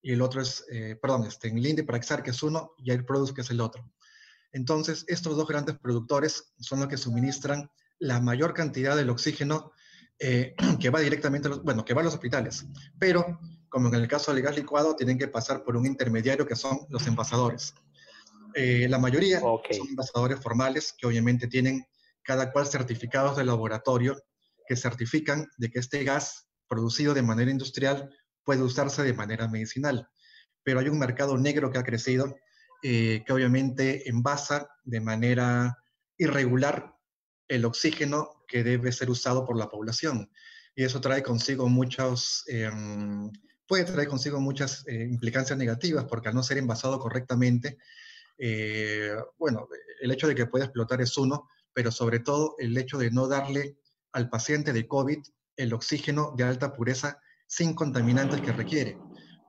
y 0.00 0.12
el 0.12 0.22
otro 0.22 0.40
es, 0.40 0.64
eh, 0.70 0.96
perdón, 1.00 1.26
este, 1.26 1.48
Linde 1.50 1.84
Praxar, 1.84 2.22
que 2.22 2.30
es 2.30 2.42
uno, 2.42 2.72
y 2.78 2.90
Air 2.92 3.04
Products, 3.04 3.32
que 3.32 3.40
es 3.40 3.50
el 3.50 3.60
otro. 3.60 3.90
Entonces, 4.52 5.04
estos 5.08 5.36
dos 5.36 5.48
grandes 5.48 5.78
productores 5.78 6.52
son 6.60 6.80
los 6.80 6.88
que 6.88 6.96
suministran 6.96 7.70
la 7.98 8.20
mayor 8.20 8.54
cantidad 8.54 8.96
del 8.96 9.10
oxígeno 9.10 9.72
eh, 10.18 10.54
que 10.80 10.90
va 10.90 11.00
directamente 11.00 11.48
a 11.48 11.50
los, 11.50 11.62
bueno, 11.62 11.84
que 11.84 11.92
va 11.92 12.02
a 12.02 12.04
los 12.04 12.14
hospitales, 12.14 12.66
pero 12.98 13.38
como 13.68 13.88
en 13.88 13.96
el 13.96 14.08
caso 14.08 14.32
del 14.32 14.42
gas 14.42 14.56
licuado, 14.56 14.96
tienen 14.96 15.18
que 15.18 15.28
pasar 15.28 15.62
por 15.62 15.76
un 15.76 15.86
intermediario 15.86 16.46
que 16.46 16.56
son 16.56 16.78
los 16.88 17.06
envasadores. 17.06 17.74
Eh, 18.54 18.86
la 18.88 18.98
mayoría 18.98 19.40
son 19.40 19.88
envasadores 19.88 20.40
formales 20.40 20.94
que 20.96 21.06
obviamente 21.06 21.46
tienen 21.46 21.84
cada 22.22 22.52
cual 22.52 22.66
certificados 22.66 23.36
de 23.36 23.44
laboratorio 23.44 24.16
que 24.66 24.76
certifican 24.76 25.48
de 25.56 25.70
que 25.70 25.78
este 25.78 26.04
gas 26.04 26.48
producido 26.68 27.14
de 27.14 27.22
manera 27.22 27.50
industrial 27.50 28.10
puede 28.44 28.62
usarse 28.62 29.02
de 29.02 29.12
manera 29.12 29.48
medicinal. 29.48 30.08
Pero 30.62 30.80
hay 30.80 30.88
un 30.88 30.98
mercado 30.98 31.36
negro 31.36 31.70
que 31.70 31.78
ha 31.78 31.84
crecido, 31.84 32.36
eh, 32.82 33.22
que 33.26 33.32
obviamente 33.32 34.08
envasa 34.08 34.68
de 34.84 35.00
manera 35.00 35.76
irregular 36.18 36.94
el 37.48 37.64
oxígeno 37.64 38.44
que 38.48 38.64
debe 38.64 38.92
ser 38.92 39.10
usado 39.10 39.44
por 39.44 39.56
la 39.56 39.68
población. 39.68 40.30
Y 40.74 40.84
eso 40.84 41.00
trae 41.00 41.22
consigo 41.22 41.68
muchos, 41.68 42.44
em, 42.48 43.30
puede 43.66 43.84
traer 43.84 44.08
consigo 44.08 44.40
muchas 44.40 44.86
eh, 44.86 45.06
implicancias 45.08 45.58
negativas, 45.58 46.04
porque 46.04 46.28
al 46.28 46.34
no 46.34 46.42
ser 46.42 46.58
envasado 46.58 46.98
correctamente, 46.98 47.78
eh, 48.38 49.16
bueno, 49.38 49.68
el 50.00 50.10
hecho 50.10 50.28
de 50.28 50.34
que 50.34 50.46
pueda 50.46 50.66
explotar 50.66 51.00
es 51.00 51.16
uno, 51.16 51.48
pero 51.72 51.90
sobre 51.90 52.20
todo 52.20 52.54
el 52.58 52.76
hecho 52.76 52.98
de 52.98 53.10
no 53.10 53.28
darle 53.28 53.78
al 54.16 54.28
paciente 54.28 54.72
de 54.72 54.88
COVID 54.88 55.18
el 55.56 55.72
oxígeno 55.72 56.34
de 56.36 56.44
alta 56.44 56.72
pureza 56.72 57.20
sin 57.46 57.74
contaminantes 57.74 58.40
que 58.40 58.52
requiere. 58.52 58.98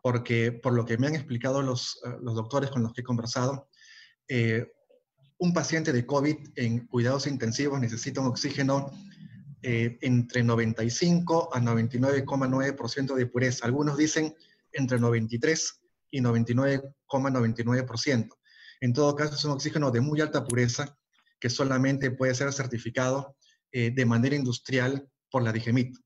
Porque 0.04 0.52
por 0.52 0.74
lo 0.74 0.86
que 0.86 0.98
me 0.98 1.08
han 1.08 1.16
explicado 1.16 1.62
los, 1.62 2.00
eh, 2.06 2.10
los 2.22 2.36
doctores 2.36 2.70
con 2.70 2.84
los 2.84 2.94
que 2.94 3.02
he 3.02 3.04
conversado, 3.04 3.70
un 5.40 5.54
paciente 5.54 5.94
de 5.94 6.06
COVID 6.06 6.36
en 6.56 6.86
cuidados 6.88 7.28
intensivos 7.28 7.80
necesita 7.80 8.20
un 8.20 8.28
oxígeno 8.28 8.92
eh, 9.62 9.98
entre 10.02 10.44
95 10.44 11.52
a 11.54 11.60
99,9% 11.60 13.16
de 13.16 13.28
pureza. 13.28 13.66
Algunos 13.66 13.98
dicen 13.98 14.36
entre 14.72 15.00
93 15.00 15.82
y 16.12 16.22
99,99%. 16.22 18.30
En 18.82 18.94
todo 18.94 19.16
caso, 19.16 19.34
es 19.36 19.46
un 19.46 19.52
oxígeno 19.52 19.92
de 19.92 20.02
muy 20.02 20.20
alta 20.22 20.44
pureza 20.44 20.98
que 21.40 21.50
solamente 21.50 22.12
puede 22.12 22.36
ser 22.36 22.52
certificado 22.54 23.37
eh, 23.72 23.92
de 23.92 24.06
manera 24.06 24.36
industrial 24.36 25.08
por 25.30 25.44
la 25.44 25.52
DIGEMIT. 25.52 25.98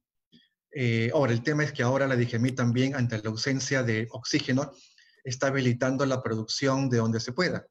Eh, 0.74 1.12
ahora, 1.13 1.34
el 1.34 1.44
tema 1.44 1.63
es 1.63 1.74
que 1.74 1.84
ahora 1.84 2.08
la 2.08 2.15
DIGEMIT 2.15 2.56
también, 2.56 2.96
ante 2.96 3.22
la 3.22 3.30
ausencia 3.30 3.84
de 3.84 4.08
oxígeno, 4.12 4.72
está 5.24 5.48
habilitando 5.48 6.06
la 6.06 6.24
producción 6.24 6.89
de 6.89 6.98
donde 6.98 7.20
se 7.20 7.34
pueda. 7.34 7.65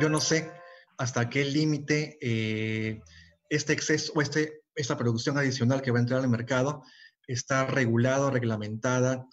Yo 0.00 0.08
no 0.08 0.20
sé 0.20 0.50
hasta 0.98 1.28
qué 1.28 1.44
límite 1.44 2.18
este 3.48 3.72
exceso 3.72 4.12
o 4.14 4.22
este 4.22 4.62
esta 4.74 4.96
producción 4.96 5.38
adicional 5.38 5.80
que 5.80 5.90
va 5.90 5.98
a 5.98 6.00
entrar 6.00 6.20
al 6.20 6.28
mercado 6.28 6.82
está 7.26 7.66
regulado, 7.66 8.30
reglamentada 8.30 9.26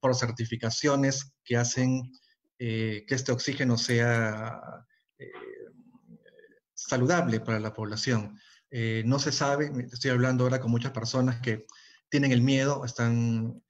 por 0.00 0.14
certificaciones 0.14 1.32
que 1.42 1.56
hacen 1.56 2.12
que 2.58 3.06
este 3.08 3.32
oxígeno 3.32 3.76
sea 3.76 4.60
saludable 6.88 7.40
para 7.40 7.58
la 7.58 7.74
población. 7.74 8.38
No 8.70 9.18
se 9.18 9.32
sabe, 9.32 9.70
estoy 9.90 10.10
hablando 10.10 10.44
ahora 10.44 10.60
con 10.60 10.70
muchas 10.70 10.92
personas 10.92 11.40
que 11.40 11.64
tienen 12.08 12.32
el 12.32 12.42
miedo, 12.42 12.84
están, 12.84 13.62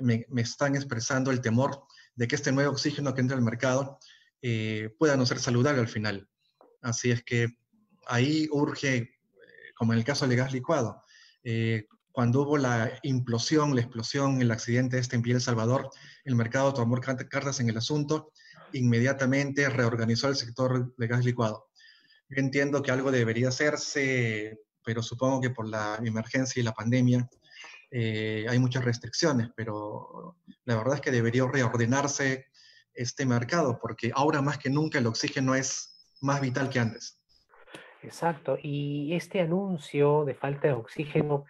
me, 0.00 0.26
me, 0.28 0.42
están 0.42 0.74
expresando 0.74 1.30
el 1.30 1.40
temor 1.40 1.84
de 2.14 2.28
que 2.28 2.34
este 2.34 2.52
nuevo 2.52 2.72
oxígeno 2.72 3.14
que 3.14 3.20
entra 3.20 3.36
al 3.36 3.42
mercado 3.42 3.98
eh, 4.40 4.94
pueda 4.98 5.16
no 5.16 5.24
ser 5.24 5.38
saludable 5.38 5.80
al 5.80 5.88
final. 5.88 6.28
Así 6.82 7.10
es 7.10 7.22
que 7.22 7.46
ahí 8.06 8.48
urge, 8.50 8.96
eh, 8.96 9.10
como 9.76 9.92
en 9.92 10.00
el 10.00 10.04
caso 10.04 10.26
del 10.26 10.36
gas 10.36 10.52
licuado, 10.52 11.00
eh, 11.44 11.86
cuando 12.10 12.42
hubo 12.42 12.58
la 12.58 12.98
implosión, 13.04 13.74
la 13.74 13.80
explosión, 13.80 14.42
el 14.42 14.50
accidente 14.50 14.98
este 14.98 15.16
en 15.16 15.22
Piel 15.22 15.40
Salvador, 15.40 15.88
el 16.24 16.34
mercado 16.34 16.74
tomó 16.74 17.00
cartas 17.00 17.60
en 17.60 17.70
el 17.70 17.76
asunto, 17.76 18.32
inmediatamente 18.72 19.68
reorganizó 19.70 20.28
el 20.28 20.36
sector 20.36 20.94
de 20.96 21.06
gas 21.06 21.24
licuado. 21.24 21.68
Yo 22.34 22.40
entiendo 22.40 22.82
que 22.82 22.90
algo 22.90 23.10
debería 23.10 23.48
hacerse, 23.48 24.58
pero 24.82 25.02
supongo 25.02 25.42
que 25.42 25.50
por 25.50 25.68
la 25.68 25.98
emergencia 26.02 26.60
y 26.60 26.62
la 26.62 26.72
pandemia 26.72 27.28
eh, 27.90 28.46
hay 28.48 28.58
muchas 28.58 28.84
restricciones, 28.84 29.50
pero 29.54 30.36
la 30.64 30.76
verdad 30.76 30.94
es 30.94 31.00
que 31.02 31.10
debería 31.10 31.46
reordenarse 31.46 32.46
este 32.94 33.26
mercado, 33.26 33.78
porque 33.78 34.12
ahora 34.14 34.40
más 34.40 34.56
que 34.56 34.70
nunca 34.70 34.98
el 34.98 35.06
oxígeno 35.06 35.54
es 35.54 36.06
más 36.22 36.40
vital 36.40 36.70
que 36.70 36.78
antes. 36.78 37.18
Exacto, 38.02 38.56
y 38.60 39.14
este 39.14 39.40
anuncio 39.40 40.24
de 40.24 40.34
falta 40.34 40.68
de 40.68 40.74
oxígeno 40.74 41.44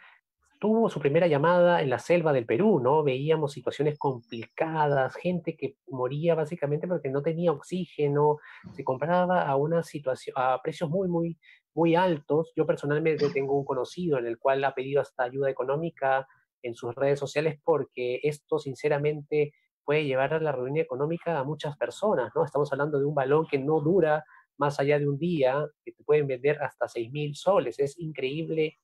tuvo 0.62 0.88
su 0.88 1.00
primera 1.00 1.26
llamada 1.26 1.82
en 1.82 1.90
la 1.90 1.98
selva 1.98 2.32
del 2.32 2.46
Perú, 2.46 2.78
¿no? 2.78 3.02
Veíamos 3.02 3.50
situaciones 3.50 3.98
complicadas, 3.98 5.16
gente 5.16 5.56
que 5.56 5.74
moría 5.88 6.36
básicamente 6.36 6.86
porque 6.86 7.10
no 7.10 7.20
tenía 7.20 7.50
oxígeno, 7.50 8.38
se 8.72 8.84
compraba 8.84 9.42
a 9.42 9.56
una 9.56 9.82
situación, 9.82 10.34
a 10.38 10.60
precios 10.62 10.88
muy, 10.88 11.08
muy, 11.08 11.36
muy 11.74 11.96
altos. 11.96 12.52
Yo 12.54 12.64
personalmente 12.64 13.28
tengo 13.30 13.58
un 13.58 13.64
conocido 13.64 14.18
en 14.18 14.26
el 14.28 14.38
cual 14.38 14.62
ha 14.62 14.72
pedido 14.72 15.00
hasta 15.00 15.24
ayuda 15.24 15.50
económica 15.50 16.28
en 16.62 16.76
sus 16.76 16.94
redes 16.94 17.18
sociales 17.18 17.58
porque 17.64 18.20
esto 18.22 18.60
sinceramente 18.60 19.54
puede 19.84 20.04
llevar 20.04 20.32
a 20.32 20.38
la 20.38 20.52
ruina 20.52 20.80
económica 20.80 21.40
a 21.40 21.42
muchas 21.42 21.76
personas, 21.76 22.30
¿no? 22.36 22.44
Estamos 22.44 22.72
hablando 22.72 23.00
de 23.00 23.04
un 23.06 23.16
balón 23.16 23.48
que 23.50 23.58
no 23.58 23.80
dura 23.80 24.22
más 24.58 24.78
allá 24.78 25.00
de 25.00 25.08
un 25.08 25.18
día, 25.18 25.66
que 25.84 25.90
te 25.90 26.04
pueden 26.04 26.28
vender 26.28 26.62
hasta 26.62 26.86
6 26.86 27.10
mil 27.10 27.34
soles. 27.34 27.80
Es 27.80 27.98
increíble 27.98 28.78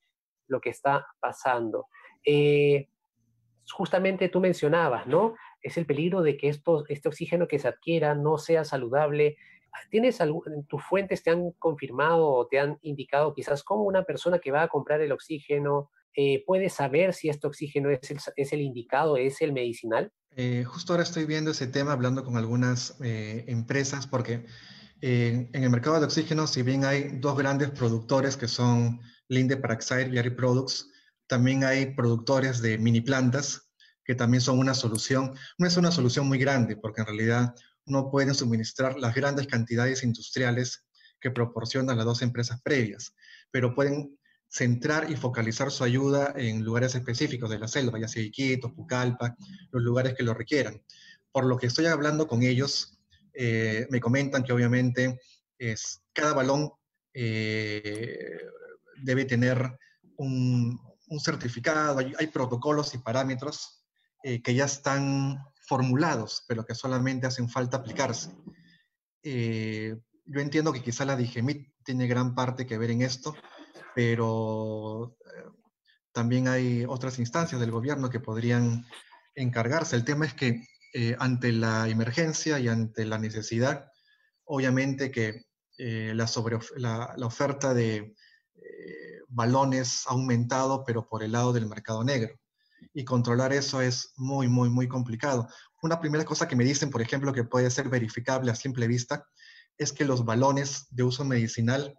lo 0.48 0.60
que 0.60 0.70
está 0.70 1.06
pasando. 1.20 1.86
Eh, 2.24 2.88
justamente 3.70 4.28
tú 4.28 4.40
mencionabas, 4.40 5.06
¿no? 5.06 5.34
Es 5.62 5.76
el 5.76 5.86
peligro 5.86 6.22
de 6.22 6.36
que 6.36 6.48
esto, 6.48 6.84
este 6.88 7.08
oxígeno 7.08 7.46
que 7.46 7.58
se 7.58 7.68
adquiera 7.68 8.14
no 8.14 8.38
sea 8.38 8.64
saludable 8.64 9.36
¿Tienes 9.90 10.20
algún, 10.20 10.66
tus 10.66 10.82
fuentes 10.82 11.22
te 11.22 11.30
han 11.30 11.52
confirmado 11.52 12.26
o 12.26 12.46
te 12.46 12.58
han 12.58 12.78
indicado 12.82 13.34
quizás 13.34 13.62
cómo 13.62 13.84
una 13.84 14.02
persona 14.04 14.38
que 14.38 14.50
va 14.50 14.62
a 14.62 14.68
comprar 14.68 15.00
el 15.00 15.12
oxígeno 15.12 15.90
eh, 16.14 16.42
puede 16.46 16.68
saber 16.68 17.14
si 17.14 17.28
este 17.28 17.46
oxígeno 17.46 17.90
es 17.90 18.10
el, 18.10 18.18
es 18.36 18.52
el 18.52 18.60
indicado, 18.60 19.16
es 19.16 19.40
el 19.40 19.52
medicinal? 19.52 20.12
Eh, 20.36 20.64
justo 20.64 20.92
ahora 20.92 21.02
estoy 21.02 21.26
viendo 21.26 21.52
ese 21.52 21.66
tema, 21.66 21.92
hablando 21.92 22.24
con 22.24 22.36
algunas 22.36 22.96
empresas, 23.00 24.06
porque 24.06 24.46
en 25.00 25.48
el 25.52 25.70
mercado 25.70 26.00
de 26.00 26.06
oxígeno, 26.06 26.46
si 26.46 26.62
bien 26.62 26.84
hay 26.84 27.18
dos 27.20 27.36
grandes 27.36 27.70
productores 27.70 28.36
que 28.36 28.48
son 28.48 29.00
Linde 29.28 29.56
Paraxide 29.56 30.10
y 30.12 30.18
Ari 30.18 30.30
Products, 30.30 30.88
también 31.26 31.64
hay 31.64 31.94
productores 31.94 32.60
de 32.62 32.78
mini 32.78 33.00
plantas 33.00 33.68
que 34.04 34.14
también 34.14 34.40
son 34.40 34.58
una 34.58 34.74
solución. 34.74 35.34
No 35.58 35.66
es 35.66 35.76
una 35.76 35.90
solución 35.90 36.26
muy 36.26 36.38
grande, 36.38 36.76
porque 36.76 37.02
en 37.02 37.06
realidad 37.08 37.54
no 37.84 38.10
pueden 38.10 38.34
suministrar 38.34 38.98
las 38.98 39.14
grandes 39.14 39.46
cantidades 39.46 40.02
industriales 40.02 40.84
que 41.20 41.30
proporcionan 41.30 41.96
las 41.96 42.06
dos 42.06 42.22
empresas 42.22 42.60
previas, 42.62 43.14
pero 43.50 43.74
pueden 43.74 44.18
centrar 44.48 45.10
y 45.10 45.16
focalizar 45.16 45.70
su 45.70 45.84
ayuda 45.84 46.32
en 46.36 46.64
lugares 46.64 46.94
específicos 46.94 47.50
de 47.50 47.58
la 47.58 47.68
selva, 47.68 48.00
ya 48.00 48.08
sea 48.08 48.22
Iquitos, 48.22 48.72
Pucallpa, 48.72 49.36
los 49.70 49.82
lugares 49.82 50.14
que 50.14 50.22
lo 50.22 50.32
requieran. 50.32 50.82
Por 51.30 51.44
lo 51.44 51.58
que 51.58 51.66
estoy 51.66 51.86
hablando 51.86 52.26
con 52.26 52.42
ellos, 52.42 52.98
eh, 53.34 53.86
me 53.90 54.00
comentan 54.00 54.42
que 54.42 54.52
obviamente 54.52 55.20
es, 55.58 56.00
cada 56.14 56.32
balón 56.32 56.70
eh, 57.12 58.38
debe 59.02 59.24
tener 59.24 59.78
un, 60.18 60.80
certificado, 61.20 61.98
hay, 61.98 62.26
protocolos 62.26 62.94
y 62.94 62.98
parámetros 62.98 63.84
eh, 64.22 64.42
que 64.42 64.54
ya 64.54 64.66
están 64.66 65.38
formulados, 65.66 66.44
pero 66.46 66.64
que 66.64 66.74
solamente 66.74 67.26
hacen 67.26 67.48
falta 67.48 67.78
aplicarse. 67.78 68.30
Eh, 69.22 69.96
yo 70.26 70.40
entiendo 70.40 70.72
que 70.72 70.82
quizá 70.82 71.04
la 71.04 71.16
DIGEMIT 71.16 71.72
tiene 71.82 72.06
gran 72.06 72.34
parte 72.34 72.66
que 72.66 72.78
ver 72.78 72.90
en 72.90 73.02
esto, 73.02 73.34
pero 73.94 75.16
eh, 75.24 75.50
también 76.12 76.48
hay 76.48 76.84
otras 76.86 77.18
instancias 77.18 77.60
del 77.60 77.70
gobierno 77.70 78.10
que 78.10 78.20
podrían 78.20 78.84
encargarse. 79.34 79.96
El 79.96 80.04
tema 80.04 80.26
es 80.26 80.34
que 80.34 80.62
ante 81.18 81.52
la 81.52 81.88
emergencia 81.88 82.58
y 82.58 82.66
ante 82.66 83.04
la 83.04 83.18
necesidad, 83.18 83.92
obviamente 84.44 85.10
que 85.10 85.44
la, 85.78 86.26
la, 87.16 87.26
oferta 87.26 87.72
de 87.72 88.16
balones 89.28 90.04
ha 90.06 90.12
aumentado, 90.12 90.84
pero 90.84 91.08
por 91.08 91.22
el 91.22 91.32
lado 91.32 91.52
del 91.52 91.66
mercado 91.66 92.02
negro 92.04 92.34
y 92.94 93.04
controlar 93.04 93.52
eso 93.52 93.80
es 93.80 94.12
muy, 94.16 94.48
muy, 94.48 94.70
muy 94.70 94.88
complicado. 94.88 95.48
Una 95.82 96.00
primera 96.00 96.24
cosa 96.24 96.48
que 96.48 96.56
me 96.56 96.64
dicen, 96.64 96.90
por 96.90 97.02
ejemplo, 97.02 97.32
que 97.32 97.44
puede 97.44 97.70
ser 97.70 97.88
verificable 97.88 98.50
a 98.50 98.56
simple 98.56 98.86
vista, 98.86 99.26
es 99.76 99.92
que 99.92 100.04
los 100.04 100.24
balones 100.24 100.86
de 100.90 101.04
uso 101.04 101.24
medicinal 101.24 101.96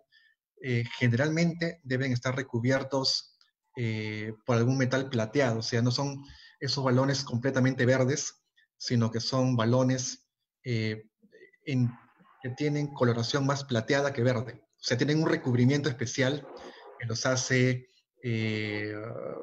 eh, 0.61 0.83
generalmente 0.97 1.79
deben 1.83 2.11
estar 2.11 2.35
recubiertos 2.35 3.37
eh, 3.77 4.33
por 4.45 4.57
algún 4.57 4.77
metal 4.77 5.09
plateado, 5.09 5.59
o 5.59 5.61
sea, 5.61 5.81
no 5.81 5.91
son 5.91 6.21
esos 6.59 6.83
balones 6.83 7.23
completamente 7.23 7.85
verdes, 7.85 8.43
sino 8.77 9.11
que 9.11 9.21
son 9.21 9.55
balones 9.55 10.27
eh, 10.65 11.05
que 11.63 12.49
tienen 12.57 12.93
coloración 12.93 13.45
más 13.45 13.63
plateada 13.63 14.11
que 14.11 14.23
verde. 14.23 14.61
O 14.63 14.83
sea, 14.83 14.97
tienen 14.97 15.21
un 15.21 15.29
recubrimiento 15.29 15.87
especial 15.87 16.45
que 16.99 17.07
los 17.07 17.25
hace 17.25 17.89
eh, 18.21 18.93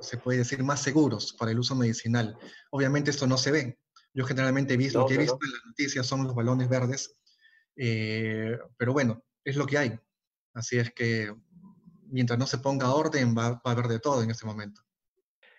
se 0.00 0.18
puede 0.18 0.38
decir, 0.38 0.62
más 0.62 0.82
seguros 0.82 1.32
para 1.32 1.50
el 1.50 1.58
uso 1.58 1.74
medicinal. 1.74 2.38
Obviamente 2.70 3.10
esto 3.10 3.26
no 3.26 3.38
se 3.38 3.50
ve. 3.50 3.78
Yo 4.12 4.24
generalmente 4.24 4.74
he 4.74 4.76
visto, 4.76 5.00
lo 5.00 5.06
que 5.06 5.14
he 5.14 5.18
visto 5.18 5.38
en 5.42 5.52
las 5.52 5.64
noticias 5.66 6.06
son 6.06 6.24
los 6.24 6.34
balones 6.34 6.68
verdes, 6.68 7.18
eh, 7.76 8.58
pero 8.76 8.92
bueno, 8.92 9.22
es 9.44 9.56
lo 9.56 9.66
que 9.66 9.78
hay. 9.78 9.98
Así 10.54 10.78
es 10.78 10.90
que 10.92 11.34
mientras 12.08 12.38
no 12.38 12.46
se 12.46 12.58
ponga 12.58 12.94
orden, 12.94 13.36
va, 13.36 13.50
va 13.50 13.60
a 13.64 13.70
haber 13.70 13.88
de 13.88 14.00
todo 14.00 14.22
en 14.22 14.30
este 14.30 14.46
momento. 14.46 14.82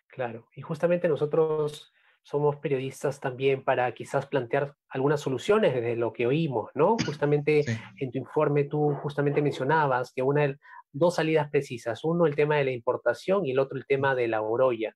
Claro, 0.08 0.48
y 0.56 0.62
justamente 0.62 1.08
nosotros 1.08 1.94
somos 2.27 2.58
periodistas 2.58 3.22
también 3.22 3.63
para 3.63 3.89
quizás 3.94 4.25
plantear 4.25 4.75
algunas 4.89 5.22
soluciones 5.22 5.74
desde 5.74 5.96
lo 5.96 6.12
que 6.12 6.27
oímos, 6.27 6.72
¿no? 6.75 6.98
Justamente 7.06 7.63
en 8.00 8.12
tu 8.12 8.18
informe 8.18 8.66
tú 8.66 8.96
justamente 9.01 9.42
mencionabas 9.42 10.12
que 10.12 10.22
una, 10.22 10.58
dos 10.98 11.16
salidas 11.16 11.50
precisas, 11.50 12.04
uno 12.04 12.25
el 12.25 12.36
tema 12.36 12.58
de 12.58 12.66
la 12.66 12.72
importación 12.72 13.46
y 13.46 13.51
el 13.51 13.60
otro 13.60 13.77
el 13.77 13.86
tema 13.86 14.16
de 14.16 14.27
la 14.27 14.42
orolla. 14.42 14.96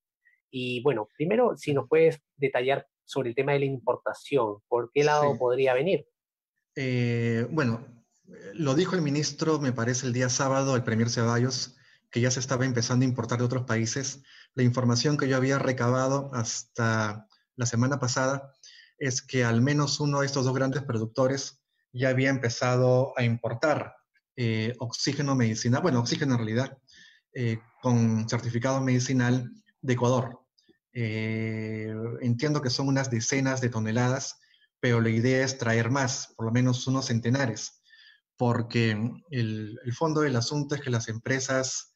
Y 0.50 0.82
bueno, 0.84 1.08
primero, 1.16 1.56
si 1.58 1.74
nos 1.74 1.88
puedes 1.88 2.20
detallar 2.36 2.88
sobre 3.06 3.30
el 3.30 3.36
tema 3.36 3.54
de 3.54 3.60
la 3.60 3.66
importación, 3.66 4.58
¿por 4.68 4.92
qué 4.94 5.04
lado 5.04 5.38
podría 5.38 5.74
venir? 5.74 6.06
Eh, 6.76 7.48
bueno, 7.50 7.86
lo 8.54 8.76
dijo 8.76 8.96
el 8.96 9.02
ministro, 9.02 9.60
me 9.60 9.72
parece, 9.72 10.08
el 10.08 10.14
día 10.14 10.30
sábado, 10.30 10.76
el 10.76 10.84
premier 10.84 11.10
Ceballos, 11.10 11.78
que 12.10 12.22
ya 12.22 12.32
se 12.32 12.40
estaba 12.40 12.66
empezando 12.66 13.04
a 13.04 13.08
importar 13.08 13.40
de 13.40 13.46
otros 13.46 13.64
países. 13.64 14.24
La 14.54 14.64
información 14.64 15.18
que 15.18 15.28
yo 15.28 15.38
había 15.38 15.60
recabado 15.60 16.30
hasta 16.34 17.28
la 17.56 17.66
semana 17.66 18.00
pasada 18.00 18.54
es 18.98 19.22
que 19.22 19.44
al 19.44 19.62
menos 19.62 20.00
uno 20.00 20.20
de 20.20 20.26
estos 20.26 20.46
dos 20.46 20.54
grandes 20.54 20.84
productores 20.84 21.64
ya 21.94 22.10
había 22.10 22.30
empezado 22.30 23.14
a 23.18 23.24
importar 23.24 23.96
eh, 24.36 24.74
oxígeno 24.80 25.36
medicinal, 25.36 25.82
bueno, 25.82 26.00
oxígeno 26.00 26.34
en 26.34 26.38
realidad, 26.40 26.78
eh, 27.34 27.60
con 27.82 28.28
certificado 28.30 28.82
medicinal 28.82 29.52
de 29.82 29.94
Ecuador. 29.94 30.40
Eh, 30.94 31.94
entiendo 32.22 32.62
que 32.62 32.70
son 32.70 32.88
unas 32.88 33.10
decenas 33.10 33.62
de 33.62 33.70
toneladas, 33.70 34.40
pero 34.80 35.02
la 35.02 35.10
idea 35.10 35.44
es 35.44 35.58
traer 35.58 35.90
más, 35.90 36.34
por 36.36 36.46
lo 36.46 36.52
menos 36.52 36.88
unos 36.88 37.06
centenares, 37.08 37.82
porque 38.38 38.98
el, 39.30 39.80
fondo 39.96 40.22
del 40.22 40.36
asunto 40.36 40.76
es 40.76 40.82
que 40.82 40.90
las 40.90 41.08
empresas 41.08 41.94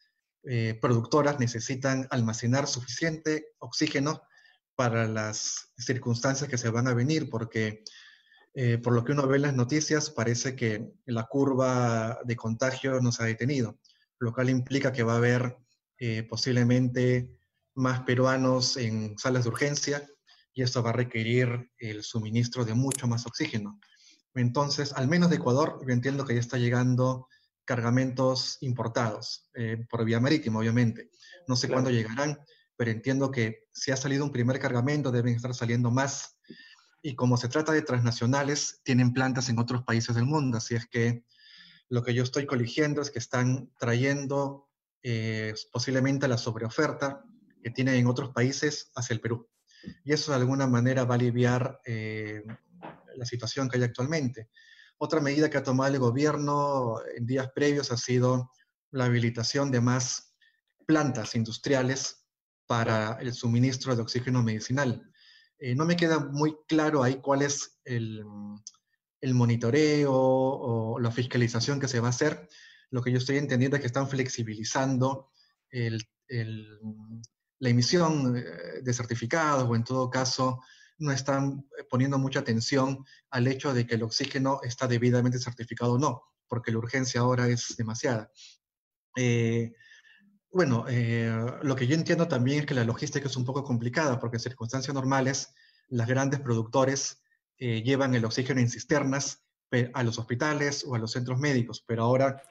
productoras 0.79 1.39
necesitan 1.39 2.07
almacenar 2.11 2.67
suficiente 2.67 3.47
oxígeno 3.57 4.21
para 4.75 5.07
las 5.07 5.71
circunstancias 5.75 6.47
que 6.47 6.59
se 6.59 6.69
van 6.69 6.87
a 6.87 6.93
venir, 6.93 7.31
porque 7.31 7.83
eh, 8.55 8.77
por 8.77 8.93
lo 8.93 9.03
que 9.03 9.11
uno 9.11 9.27
ve 9.27 9.35
en 9.35 9.41
las 9.43 9.53
noticias, 9.53 10.09
parece 10.09 10.55
que 10.55 10.93
la 11.05 11.25
curva 11.25 12.19
de 12.23 12.35
contagio 12.37 13.01
no 13.01 13.11
se 13.11 13.21
ha 13.21 13.25
detenido, 13.25 13.79
lo 14.17 14.33
cual 14.33 14.49
implica 14.49 14.93
que 14.93 15.03
va 15.03 15.13
a 15.13 15.17
haber 15.17 15.57
eh, 15.97 16.23
posiblemente 16.23 17.29
más 17.75 18.01
peruanos 18.01 18.77
en 18.77 19.17
salas 19.17 19.43
de 19.43 19.49
urgencia 19.49 20.07
y 20.53 20.61
esto 20.61 20.81
va 20.81 20.91
a 20.91 20.93
requerir 20.93 21.69
el 21.77 22.01
suministro 22.03 22.63
de 22.63 22.73
mucho 22.73 23.07
más 23.07 23.27
oxígeno. 23.27 23.77
Entonces, 24.33 24.93
al 24.93 25.09
menos 25.09 25.29
de 25.29 25.35
Ecuador, 25.35 25.79
yo 25.85 25.93
entiendo 25.93 26.25
que 26.25 26.33
ya 26.33 26.39
está 26.39 26.57
llegando 26.57 27.27
cargamentos 27.65 28.57
importados, 28.61 29.49
eh, 29.55 29.85
por 29.89 30.05
vía 30.05 30.21
marítima, 30.21 30.59
obviamente. 30.59 31.09
No 31.47 31.57
sé 31.57 31.67
cuándo 31.67 31.89
llegarán, 31.89 32.39
pero 32.77 32.91
entiendo 32.91 33.31
que 33.31 33.65
si 33.73 33.91
ha 33.91 33.97
salido 33.97 34.23
un 34.23 34.31
primer 34.31 34.59
cargamento, 34.59 35.11
deben 35.11 35.35
estar 35.35 35.53
saliendo 35.53 35.91
más. 35.91 36.34
Y 37.05 37.13
como 37.13 37.37
se 37.37 37.49
trata 37.49 37.71
de 37.71 37.83
transnacionales, 37.83 38.81
tienen 38.83 39.13
plantas 39.13 39.49
en 39.49 39.59
otros 39.59 39.83
países 39.83 40.15
del 40.15 40.25
mundo, 40.25 40.57
así 40.57 40.73
es 40.73 40.87
que 40.87 41.23
lo 41.87 42.01
que 42.01 42.15
yo 42.15 42.23
estoy 42.23 42.47
coligiendo 42.47 42.99
es 42.99 43.11
que 43.11 43.19
están 43.19 43.71
trayendo 43.77 44.71
eh, 45.03 45.53
posiblemente 45.71 46.27
la 46.27 46.39
sobreoferta 46.39 47.23
que 47.61 47.69
tienen 47.69 47.93
en 47.93 48.07
otros 48.07 48.31
países 48.31 48.91
hacia 48.95 49.13
el 49.13 49.21
Perú. 49.21 49.47
Y 50.03 50.13
eso 50.13 50.31
de 50.31 50.37
alguna 50.37 50.65
manera 50.65 51.03
va 51.03 51.13
a 51.13 51.17
aliviar 51.19 51.79
eh, 51.85 52.41
la 53.15 53.25
situación 53.25 53.69
que 53.69 53.77
hay 53.77 53.83
actualmente. 53.83 54.49
Otra 54.97 55.21
medida 55.21 55.47
que 55.47 55.59
ha 55.59 55.63
tomado 55.63 55.93
el 55.93 55.99
gobierno 55.99 57.01
en 57.15 57.27
días 57.27 57.51
previos 57.53 57.91
ha 57.91 57.97
sido 57.97 58.49
la 58.89 59.05
habilitación 59.05 59.69
de 59.69 59.79
más 59.79 60.33
plantas 60.87 61.35
industriales 61.35 62.25
para 62.65 63.19
el 63.21 63.31
suministro 63.31 63.95
de 63.95 64.01
oxígeno 64.01 64.41
medicinal. 64.41 65.07
Eh, 65.59 65.75
no 65.75 65.85
me 65.85 65.95
queda 65.95 66.19
muy 66.19 66.57
claro 66.67 67.03
ahí 67.03 67.15
cuál 67.21 67.41
es 67.41 67.79
el, 67.85 68.23
el, 69.21 69.33
monitoreo 69.33 70.13
o 70.13 70.99
la 70.99 71.11
fiscalización 71.11 71.79
que 71.79 71.87
se 71.87 71.99
va 71.99 72.07
a 72.07 72.09
hacer. 72.09 72.49
Lo 72.89 73.01
que 73.01 73.11
yo 73.11 73.17
estoy 73.17 73.37
entendiendo 73.37 73.77
es 73.77 73.81
que 73.81 73.87
están 73.87 74.07
flexibilizando 74.07 75.31
el, 75.69 76.01
la 77.59 77.69
emisión 77.69 78.37
eh, 78.37 78.81
de 78.81 78.93
certificados 78.93 79.67
o 79.69 79.75
en 79.75 79.83
todo 79.83 80.09
caso 80.09 80.61
no 80.97 81.11
están 81.11 81.67
poniendo 81.89 82.17
mucha 82.17 82.39
atención 82.39 83.05
al 83.29 83.47
hecho 83.47 83.73
de 83.73 83.85
que 83.85 83.95
el 83.95 84.03
oxígeno 84.03 84.59
está 84.63 84.87
debidamente 84.87 85.39
certificado 85.39 85.93
o 85.93 85.99
no, 85.99 86.23
porque 86.47 86.71
la 86.71 86.77
urgencia 86.77 87.21
ahora 87.21 87.47
es 87.49 87.75
demasiada. 87.77 88.31
Eh, 89.17 89.73
bueno, 90.55 90.85
lo 91.63 91.75
que 91.75 91.85
yo 91.85 91.95
entiendo 91.95 92.29
también 92.29 92.61
es 92.61 92.65
que 92.65 92.73
la 92.73 92.85
logística 92.85 93.27
es 93.27 93.35
un 93.35 93.43
poco 93.43 93.63
complicada, 93.63 94.19
porque 94.19 94.37
en 94.37 94.41
circunstancias 94.41 94.93
normales, 94.93 95.53
las 95.89 96.07
grandes 96.07 96.39
productores 96.39 97.21
llevan 97.57 98.15
el 98.15 98.23
oxígeno 98.23 98.61
en 98.61 98.69
cisternas 98.69 99.43
a 99.93 100.03
los 100.03 100.17
hospitales 100.17 100.85
o 100.87 100.95
a 100.95 100.99
los 100.99 101.11
centros 101.11 101.39
médicos, 101.39 101.83
pero 101.85 102.03
ahora 102.03 102.41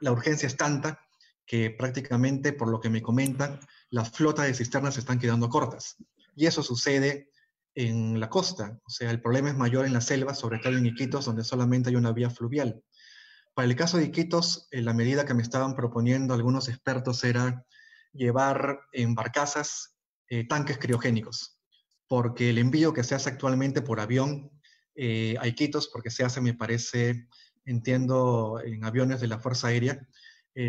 la 0.00 0.12
urgencia 0.12 0.46
es 0.46 0.56
tanta 0.58 1.00
que 1.46 1.70
prácticamente, 1.70 2.52
por 2.52 2.68
lo 2.68 2.78
que 2.78 2.90
me 2.90 3.00
comentan, 3.00 3.58
las 3.88 4.10
flotas 4.10 4.46
de 4.46 4.54
cisternas 4.54 4.94
se 4.94 5.00
están 5.00 5.18
quedando 5.18 5.48
cortas. 5.48 5.96
Y 6.34 6.44
eso 6.44 6.62
sucede 6.62 7.30
en 7.74 8.20
la 8.20 8.28
costa. 8.28 8.78
O 8.84 8.90
sea, 8.90 9.10
el 9.10 9.22
problema 9.22 9.48
es 9.48 9.56
mayor 9.56 9.86
en 9.86 9.94
la 9.94 10.02
selva, 10.02 10.34
sobre 10.34 10.58
todo 10.58 10.76
en 10.76 10.84
Iquitos, 10.84 11.24
donde 11.24 11.44
solamente 11.44 11.88
hay 11.88 11.96
una 11.96 12.12
vía 12.12 12.28
fluvial. 12.28 12.82
Para 13.56 13.68
el 13.68 13.74
caso 13.74 13.96
de 13.96 14.04
Iquitos, 14.04 14.68
eh, 14.70 14.82
la 14.82 14.92
medida 14.92 15.24
que 15.24 15.32
me 15.32 15.42
estaban 15.42 15.74
proponiendo 15.74 16.34
algunos 16.34 16.68
expertos 16.68 17.24
era 17.24 17.64
llevar 18.12 18.80
en 18.92 19.14
barcazas 19.14 19.96
eh, 20.28 20.46
tanques 20.46 20.76
criogénicos, 20.76 21.58
porque 22.06 22.50
el 22.50 22.58
envío 22.58 22.92
que 22.92 23.02
se 23.02 23.14
hace 23.14 23.30
actualmente 23.30 23.80
por 23.80 23.98
avión 23.98 24.50
eh, 24.94 25.36
a 25.40 25.48
Iquitos, 25.48 25.88
porque 25.88 26.10
se 26.10 26.22
hace, 26.22 26.42
me 26.42 26.52
parece, 26.52 27.28
entiendo, 27.64 28.60
en 28.62 28.84
aviones 28.84 29.22
de 29.22 29.28
la 29.28 29.38
Fuerza 29.38 29.68
Aérea, 29.68 30.06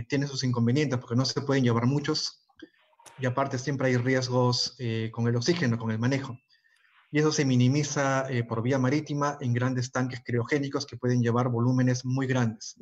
tiene 0.07 0.27
sus 0.27 0.43
inconvenientes 0.45 0.99
porque 0.99 1.15
no 1.15 1.25
se 1.25 1.41
pueden 1.41 1.63
llevar 1.63 1.85
muchos 1.85 2.45
y 3.19 3.25
aparte 3.25 3.57
siempre 3.57 3.87
hay 3.87 3.95
riesgos 3.95 4.77
con 5.11 5.29
el 5.29 5.35
oxígeno, 5.37 5.77
con 5.77 5.91
el 5.91 5.99
manejo. 5.99 6.37
Y 7.11 7.19
eso 7.19 7.31
se 7.31 7.45
minimiza 7.45 8.29
eh, 8.29 8.43
por 8.43 8.61
vía 8.61 8.79
marítima 8.79 9.37
en 9.39 9.53
grandes 9.53 9.91
tanques 9.91 10.21
criogénicos 10.23 10.85
que 10.85 10.97
pueden 10.97 11.21
llevar 11.21 11.49
volúmenes 11.49 12.05
muy 12.05 12.27
grandes. 12.27 12.75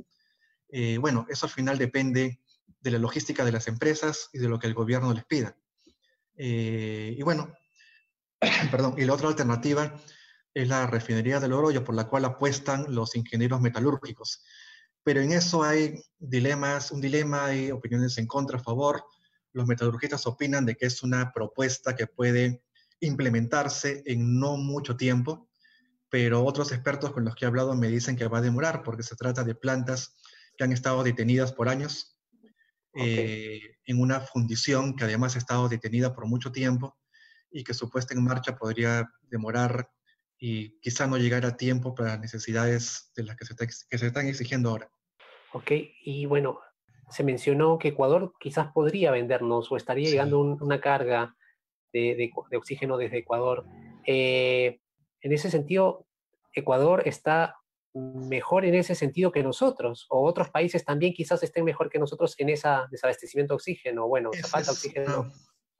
bueno, 0.99 1.25
eso 1.29 1.45
al 1.45 1.51
final 1.51 1.77
depende 1.77 2.39
de 2.81 2.91
la 2.91 2.99
logística 2.99 3.45
de 3.45 3.51
las 3.51 3.67
empresas 3.67 4.29
y 4.33 4.39
de 4.39 4.49
lo 4.49 4.59
que 4.59 4.67
el 4.67 4.73
gobierno 4.73 5.13
les 5.13 5.25
pida. 5.25 5.55
y 6.35 7.21
bueno, 7.21 7.53
perdón, 8.71 8.95
y 8.97 9.05
la 9.05 9.13
otra 9.13 9.29
alternativa 9.29 9.95
es 10.53 10.67
la 10.67 10.87
refinería 10.87 11.39
del 11.39 11.53
oro, 11.53 11.83
por 11.83 11.95
la 11.95 12.07
cual 12.09 12.25
apuestan 12.25 12.93
los 12.93 13.15
ingenieros 13.15 13.61
metalúrgicos 13.61 14.41
pero 15.05 15.21
en 15.21 15.33
eso 15.33 15.61
hay 15.61 16.03
dilemas, 16.17 16.91
un 16.91 16.99
dilema, 16.99 17.45
hay 17.45 17.69
opiniones 17.69 18.17
en 18.17 18.25
contra, 18.25 18.57
a 18.57 18.63
favor. 18.63 19.05
Los 19.53 19.67
metalurgistas 19.67 20.25
opinan 20.25 20.65
de 20.65 20.75
que 20.75 20.87
es 20.87 21.03
una 21.03 21.31
propuesta 21.31 21.95
que 21.95 22.07
puede 22.07 22.63
implementarse 22.99 24.03
en 24.05 24.39
no 24.39 24.57
mucho 24.57 24.95
tiempo, 24.95 25.49
pero 26.09 26.43
otros 26.43 26.71
expertos 26.71 27.11
con 27.11 27.25
los 27.25 27.35
que 27.35 27.45
he 27.45 27.47
hablado 27.47 27.75
me 27.75 27.87
dicen 27.87 28.15
que 28.15 28.27
va 28.27 28.39
a 28.39 28.41
demorar 28.41 28.83
porque 28.83 29.03
se 29.03 29.15
trata 29.15 29.43
de 29.43 29.55
plantas 29.55 30.17
que 30.57 30.63
han 30.63 30.71
estado 30.71 31.03
detenidas 31.03 31.51
por 31.51 31.67
años 31.67 32.17
eh, 32.93 33.59
en 33.85 33.99
una 33.99 34.21
fundición 34.21 34.95
que 34.95 35.03
además 35.03 35.35
ha 35.35 35.39
estado 35.39 35.67
detenida 35.67 36.15
por 36.15 36.27
mucho 36.27 36.51
tiempo 36.51 36.97
y 37.51 37.63
que 37.63 37.73
su 37.73 37.89
puesta 37.89 38.13
en 38.13 38.23
marcha 38.23 38.55
podría 38.55 39.09
demorar 39.23 39.89
y 40.37 40.79
quizá 40.79 41.07
no 41.07 41.17
llegar 41.17 41.45
a 41.45 41.57
tiempo 41.57 41.93
para 41.93 42.11
las 42.11 42.19
necesidades 42.19 43.11
de 43.15 43.23
las 43.23 43.35
que 43.35 43.45
se, 43.45 43.55
que 43.55 43.97
se 43.97 44.07
están 44.07 44.27
exigiendo 44.27 44.69
ahora. 44.69 44.89
Ok, 45.51 45.71
y 46.03 46.25
bueno, 46.25 46.59
se 47.09 47.23
mencionó 47.23 47.77
que 47.77 47.89
Ecuador 47.89 48.33
quizás 48.39 48.71
podría 48.73 49.11
vendernos 49.11 49.71
o 49.71 49.77
estaría 49.77 50.09
llegando 50.09 50.39
una 50.39 50.81
carga 50.81 51.35
de, 52.01 52.31
oxígeno 52.57 52.97
desde 52.97 53.19
Ecuador. 53.19 53.65
Eh, 54.05 54.79
en 55.21 55.31
ese 55.31 55.49
sentido, 55.49 56.05
Ecuador 56.53 57.03
está 57.05 57.55
mejor 57.93 58.65
en 58.65 58.75
ese 58.75 58.93
sentido 58.93 59.31
que 59.31 59.41
nosotros, 59.41 60.05
o 60.09 60.27
otros 60.27 60.49
países 60.49 60.83
también 60.83 61.13
quizás 61.13 61.41
estén 61.43 61.63
mejor 61.63 61.89
que 61.89 61.97
nosotros 61.97 62.35
en 62.37 62.49
ese 62.49 62.67
desabastecimiento 62.91 63.53
de 63.53 63.55
oxígeno. 63.55 64.07
Bueno, 64.07 64.31
se 64.33 64.43
falta 64.43 64.71
oxígeno. 64.71 65.31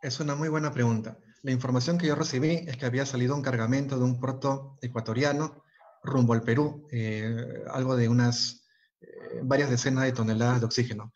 es 0.02 0.20
una 0.20 0.36
muy 0.36 0.48
buena 0.50 0.72
pregunta. 0.72 1.18
La 1.44 1.52
información 1.52 1.98
que 1.98 2.08
yo 2.08 2.16
recibí 2.16 2.66
es 2.68 2.78
que 2.78 2.86
había 2.86 3.06
salido 3.06 3.36
un 3.36 3.42
cargamento 3.42 3.98
de 3.98 4.06
un 4.06 4.20
puerto 4.20 4.78
ecuatoriano 4.82 5.64
rumbo 6.02 6.34
al 6.34 6.42
Perú, 6.42 6.88
eh, 6.92 7.64
algo 7.72 7.96
de 7.96 8.08
unas 8.08 8.66
eh, 9.02 9.42
varias 9.44 9.70
decenas 9.70 10.06
de 10.06 10.14
toneladas 10.14 10.62
de 10.62 10.66
oxígeno. 10.66 11.12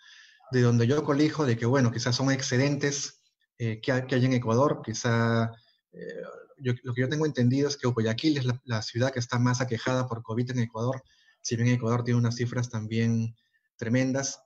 De 0.52 0.62
donde 0.62 0.88
yo 0.88 1.04
colijo 1.04 1.46
de 1.46 1.56
que, 1.56 1.66
bueno, 1.66 1.92
quizás 1.92 2.16
son 2.16 2.32
excedentes 2.32 3.19
eh, 3.62 3.82
que, 3.82 3.92
hay 3.92 4.26
en 4.26 4.32
Ecuador, 4.32 4.82
quizá 4.82 5.52
eh, 5.92 6.24
lo 6.58 6.94
que 6.94 7.02
yo 7.02 7.10
tengo 7.10 7.26
entendido 7.26 7.68
es 7.68 7.76
que 7.76 7.88
Guayaquil 7.88 8.38
es 8.38 8.46
la, 8.64 8.82
ciudad 8.82 9.12
que 9.12 9.20
está 9.20 9.38
más 9.38 9.60
aquejada 9.60 10.08
por 10.08 10.24
COVID 10.24 10.52
en 10.52 10.60
Ecuador, 10.60 11.04
si 11.42 11.58
bien 11.58 11.68
Ecuador 11.68 12.06
tiene 12.06 12.18
unas 12.20 12.36
cifras 12.36 12.70
también 12.70 13.36
tremendas, 13.76 14.42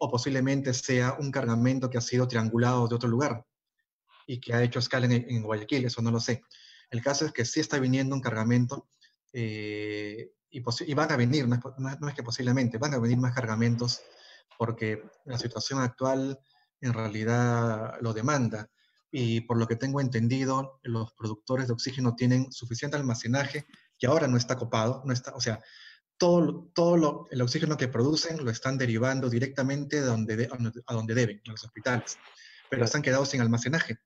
o 0.00 0.10
posiblemente 0.10 0.72
sea 0.72 1.14
un 1.18 1.30
cargamento 1.30 1.90
que 1.90 1.98
ha 1.98 2.00
sido 2.00 2.26
triangulado 2.26 2.88
de 2.88 2.94
otro 2.94 3.08
lugar 3.10 3.44
y 4.26 4.40
que 4.40 4.54
ha 4.54 4.62
hecho 4.62 4.78
escala 4.78 5.04
en, 5.06 5.42
Guayaquil, 5.42 5.84
eso 5.84 6.00
no 6.00 6.10
lo 6.10 6.20
sé. 6.20 6.42
El 6.90 7.02
caso 7.02 7.26
es 7.26 7.32
que 7.32 7.44
sí 7.44 7.60
está 7.60 7.78
viniendo 7.78 8.14
un 8.14 8.22
cargamento 8.22 8.88
y, 9.34 10.94
van 10.94 11.12
a 11.12 11.16
venir, 11.16 11.46
no 11.46 12.08
es, 12.08 12.14
que 12.14 12.22
posiblemente, 12.22 12.78
van 12.78 12.94
a 12.94 12.98
venir 12.98 13.18
más 13.18 13.34
cargamentos 13.34 14.00
porque 14.56 15.02
la 15.26 15.38
situación 15.38 15.80
actual 15.80 16.38
en 16.82 16.92
realidad 16.92 17.94
lo 18.00 18.12
demanda. 18.12 18.68
Y 19.10 19.42
por 19.42 19.58
lo 19.58 19.66
que 19.66 19.76
tengo 19.76 20.00
entendido, 20.00 20.80
los 20.82 21.12
productores 21.14 21.66
de 21.68 21.72
oxígeno 21.72 22.14
tienen 22.14 22.50
suficiente 22.52 22.96
almacenaje 22.96 23.66
que 23.98 24.06
ahora 24.06 24.26
no 24.26 24.36
está 24.36 24.56
copado, 24.56 25.02
no 25.04 25.12
está, 25.12 25.34
o 25.34 25.40
sea, 25.40 25.60
todo, 26.16 26.70
todo 26.74 27.26
el 27.30 27.40
oxígeno 27.42 27.76
que 27.76 27.88
producen 27.88 28.44
lo 28.44 28.50
están 28.50 28.78
derivando 28.78 29.28
directamente 29.28 30.00
de 30.00 30.06
donde 30.06 30.48
a 30.86 30.94
donde 30.94 31.14
deben, 31.14 31.40
a 31.46 31.50
los 31.50 31.64
hospitales, 31.64 32.18
pero 32.70 32.84
están 32.84 33.02
quedados 33.02 33.30
sin 33.30 33.40
almacenaje. 33.40 33.98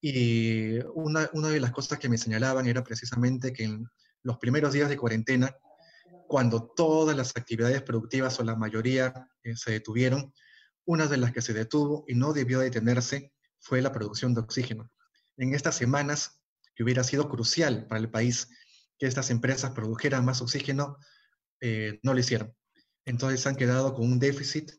Y 0.00 0.78
una, 0.94 1.28
una 1.32 1.48
de 1.48 1.60
las 1.60 1.72
cosas 1.72 1.98
que 1.98 2.08
me 2.08 2.18
señalaban 2.18 2.66
era 2.66 2.84
precisamente 2.84 3.52
que 3.52 3.64
en 3.64 3.88
los 4.22 4.38
primeros 4.38 4.72
días 4.72 4.88
de 4.88 4.96
cuarentena, 4.96 5.56
cuando 6.28 6.70
todas 6.76 7.16
las 7.16 7.36
actividades 7.36 7.82
productivas 7.82 8.38
o 8.38 8.44
la 8.44 8.54
mayoría 8.54 9.28
eh, 9.42 9.56
se 9.56 9.72
detuvieron, 9.72 10.32
una 10.88 11.06
de 11.06 11.18
las 11.18 11.32
que 11.32 11.42
se 11.42 11.52
detuvo 11.52 12.04
y 12.08 12.14
no 12.14 12.32
debió 12.32 12.60
detenerse 12.60 13.34
fue 13.60 13.82
la 13.82 13.92
producción 13.92 14.32
de 14.32 14.40
oxígeno. 14.40 14.90
En 15.36 15.54
estas 15.54 15.76
semanas, 15.76 16.42
que 16.74 16.82
hubiera 16.82 17.04
sido 17.04 17.28
crucial 17.28 17.86
para 17.86 18.00
el 18.00 18.10
país 18.10 18.48
que 18.98 19.06
estas 19.06 19.30
empresas 19.30 19.72
produjeran 19.72 20.24
más 20.24 20.40
oxígeno, 20.40 20.96
eh, 21.60 22.00
no 22.02 22.14
lo 22.14 22.20
hicieron. 22.20 22.54
Entonces 23.04 23.46
han 23.46 23.56
quedado 23.56 23.92
con 23.92 24.10
un 24.10 24.18
déficit 24.18 24.70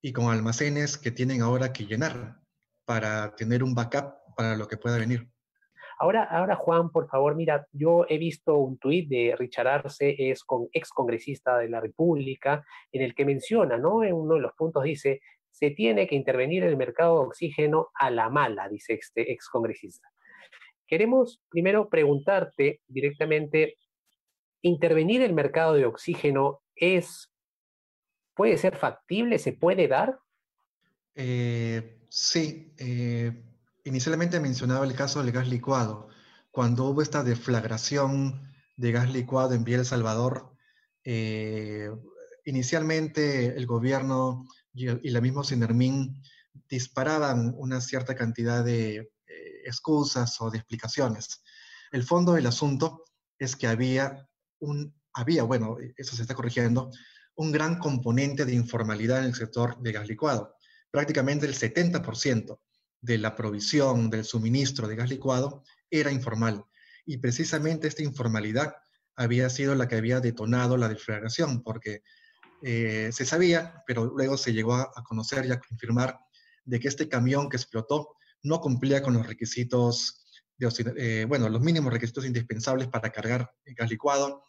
y 0.00 0.12
con 0.12 0.32
almacenes 0.32 0.98
que 0.98 1.12
tienen 1.12 1.42
ahora 1.42 1.72
que 1.72 1.86
llenar 1.86 2.40
para 2.84 3.36
tener 3.36 3.62
un 3.62 3.72
backup 3.72 4.14
para 4.36 4.56
lo 4.56 4.66
que 4.66 4.78
pueda 4.78 4.98
venir. 4.98 5.30
Ahora, 6.00 6.24
ahora, 6.24 6.56
Juan, 6.56 6.90
por 6.90 7.06
favor, 7.06 7.36
mira, 7.36 7.68
yo 7.70 8.04
he 8.08 8.18
visto 8.18 8.56
un 8.56 8.78
tuit 8.78 9.08
de 9.08 9.36
Richard 9.38 9.68
Arce, 9.68 10.16
es 10.18 10.44
ex 10.72 10.90
congresista 10.90 11.58
de 11.58 11.68
la 11.68 11.78
República, 11.80 12.64
en 12.90 13.02
el 13.02 13.14
que 13.14 13.24
menciona, 13.24 13.78
¿no? 13.78 14.02
En 14.02 14.14
uno 14.14 14.34
de 14.34 14.40
los 14.40 14.52
puntos 14.54 14.82
dice, 14.82 15.20
se 15.52 15.70
tiene 15.70 16.08
que 16.08 16.16
intervenir 16.16 16.64
en 16.64 16.70
el 16.70 16.76
mercado 16.76 17.20
de 17.20 17.26
oxígeno 17.26 17.90
a 17.94 18.10
la 18.10 18.30
mala, 18.30 18.68
dice 18.68 18.94
este 18.94 19.32
excongresista. 19.32 20.08
Queremos 20.86 21.40
primero 21.48 21.88
preguntarte 21.88 22.80
directamente, 22.88 23.76
¿intervenir 24.62 25.20
en 25.20 25.28
el 25.28 25.34
mercado 25.34 25.74
de 25.74 25.86
oxígeno 25.86 26.62
es, 26.74 27.32
puede 28.34 28.56
ser 28.56 28.76
factible, 28.76 29.38
se 29.38 29.52
puede 29.52 29.88
dar? 29.88 30.18
Eh, 31.14 32.00
sí, 32.08 32.74
eh, 32.78 33.44
inicialmente 33.84 34.40
mencionaba 34.40 34.84
el 34.86 34.94
caso 34.94 35.22
del 35.22 35.32
gas 35.32 35.48
licuado. 35.48 36.08
Cuando 36.50 36.84
hubo 36.86 37.02
esta 37.02 37.22
deflagración 37.22 38.52
de 38.76 38.92
gas 38.92 39.12
licuado 39.12 39.54
en 39.54 39.64
Vía 39.64 39.78
El 39.78 39.84
Salvador, 39.84 40.52
eh, 41.04 41.90
inicialmente 42.44 43.56
el 43.56 43.66
gobierno 43.66 44.46
y, 44.74 45.10
la 45.10 45.20
misma 45.20 45.44
Sinermin 45.44 46.22
disparaban 46.68 47.54
una 47.56 47.80
cierta 47.80 48.14
cantidad 48.14 48.64
de 48.64 48.96
eh, 48.96 49.10
excusas 49.64 50.40
o 50.40 50.50
de 50.50 50.58
explicaciones. 50.58 51.42
El 51.90 52.04
fondo 52.04 52.32
del 52.32 52.46
asunto 52.46 53.04
es 53.38 53.56
que 53.56 53.66
había 53.66 54.28
un, 54.60 54.94
había, 55.12 55.42
bueno, 55.42 55.76
eso 55.96 56.16
se 56.16 56.22
está 56.22 56.34
corrigiendo, 56.34 56.90
un 57.34 57.52
gran 57.52 57.78
componente 57.78 58.44
de 58.44 58.54
informalidad 58.54 59.20
en 59.20 59.26
el 59.26 59.34
sector 59.34 59.80
de 59.80 59.92
gas 59.92 60.08
licuado. 60.08 60.56
Prácticamente 60.90 61.46
el 61.46 61.54
70% 61.54 62.60
de 63.00 63.18
la 63.18 63.34
provisión, 63.34 64.10
del 64.10 64.24
suministro 64.24 64.86
de 64.86 64.96
gas 64.96 65.10
licuado 65.10 65.64
era 65.90 66.12
informal. 66.12 66.64
Y 67.04 67.18
precisamente 67.18 67.88
esta 67.88 68.02
informalidad 68.02 68.74
había 69.16 69.50
sido 69.50 69.74
la 69.74 69.88
que 69.88 69.96
había 69.96 70.20
detonado 70.20 70.76
la 70.76 70.88
deflagración, 70.88 71.62
porque 71.62 72.02
eh, 72.62 73.10
se 73.12 73.24
sabía, 73.24 73.82
pero 73.86 74.06
luego 74.06 74.36
se 74.36 74.52
llegó 74.52 74.74
a, 74.74 74.92
conocer 75.04 75.46
y 75.46 75.50
a 75.50 75.60
confirmar 75.60 76.18
de 76.64 76.78
que 76.78 76.88
este 76.88 77.08
camión 77.08 77.48
que 77.48 77.56
explotó 77.56 78.16
no 78.42 78.60
cumplía 78.60 79.02
con 79.02 79.14
los 79.14 79.26
requisitos, 79.26 80.24
de, 80.56 80.94
eh, 80.96 81.24
bueno, 81.24 81.48
los 81.48 81.60
mínimos 81.60 81.92
requisitos 81.92 82.24
indispensables 82.24 82.88
para 82.88 83.10
cargar 83.10 83.50
gas 83.64 83.90
licuado, 83.90 84.42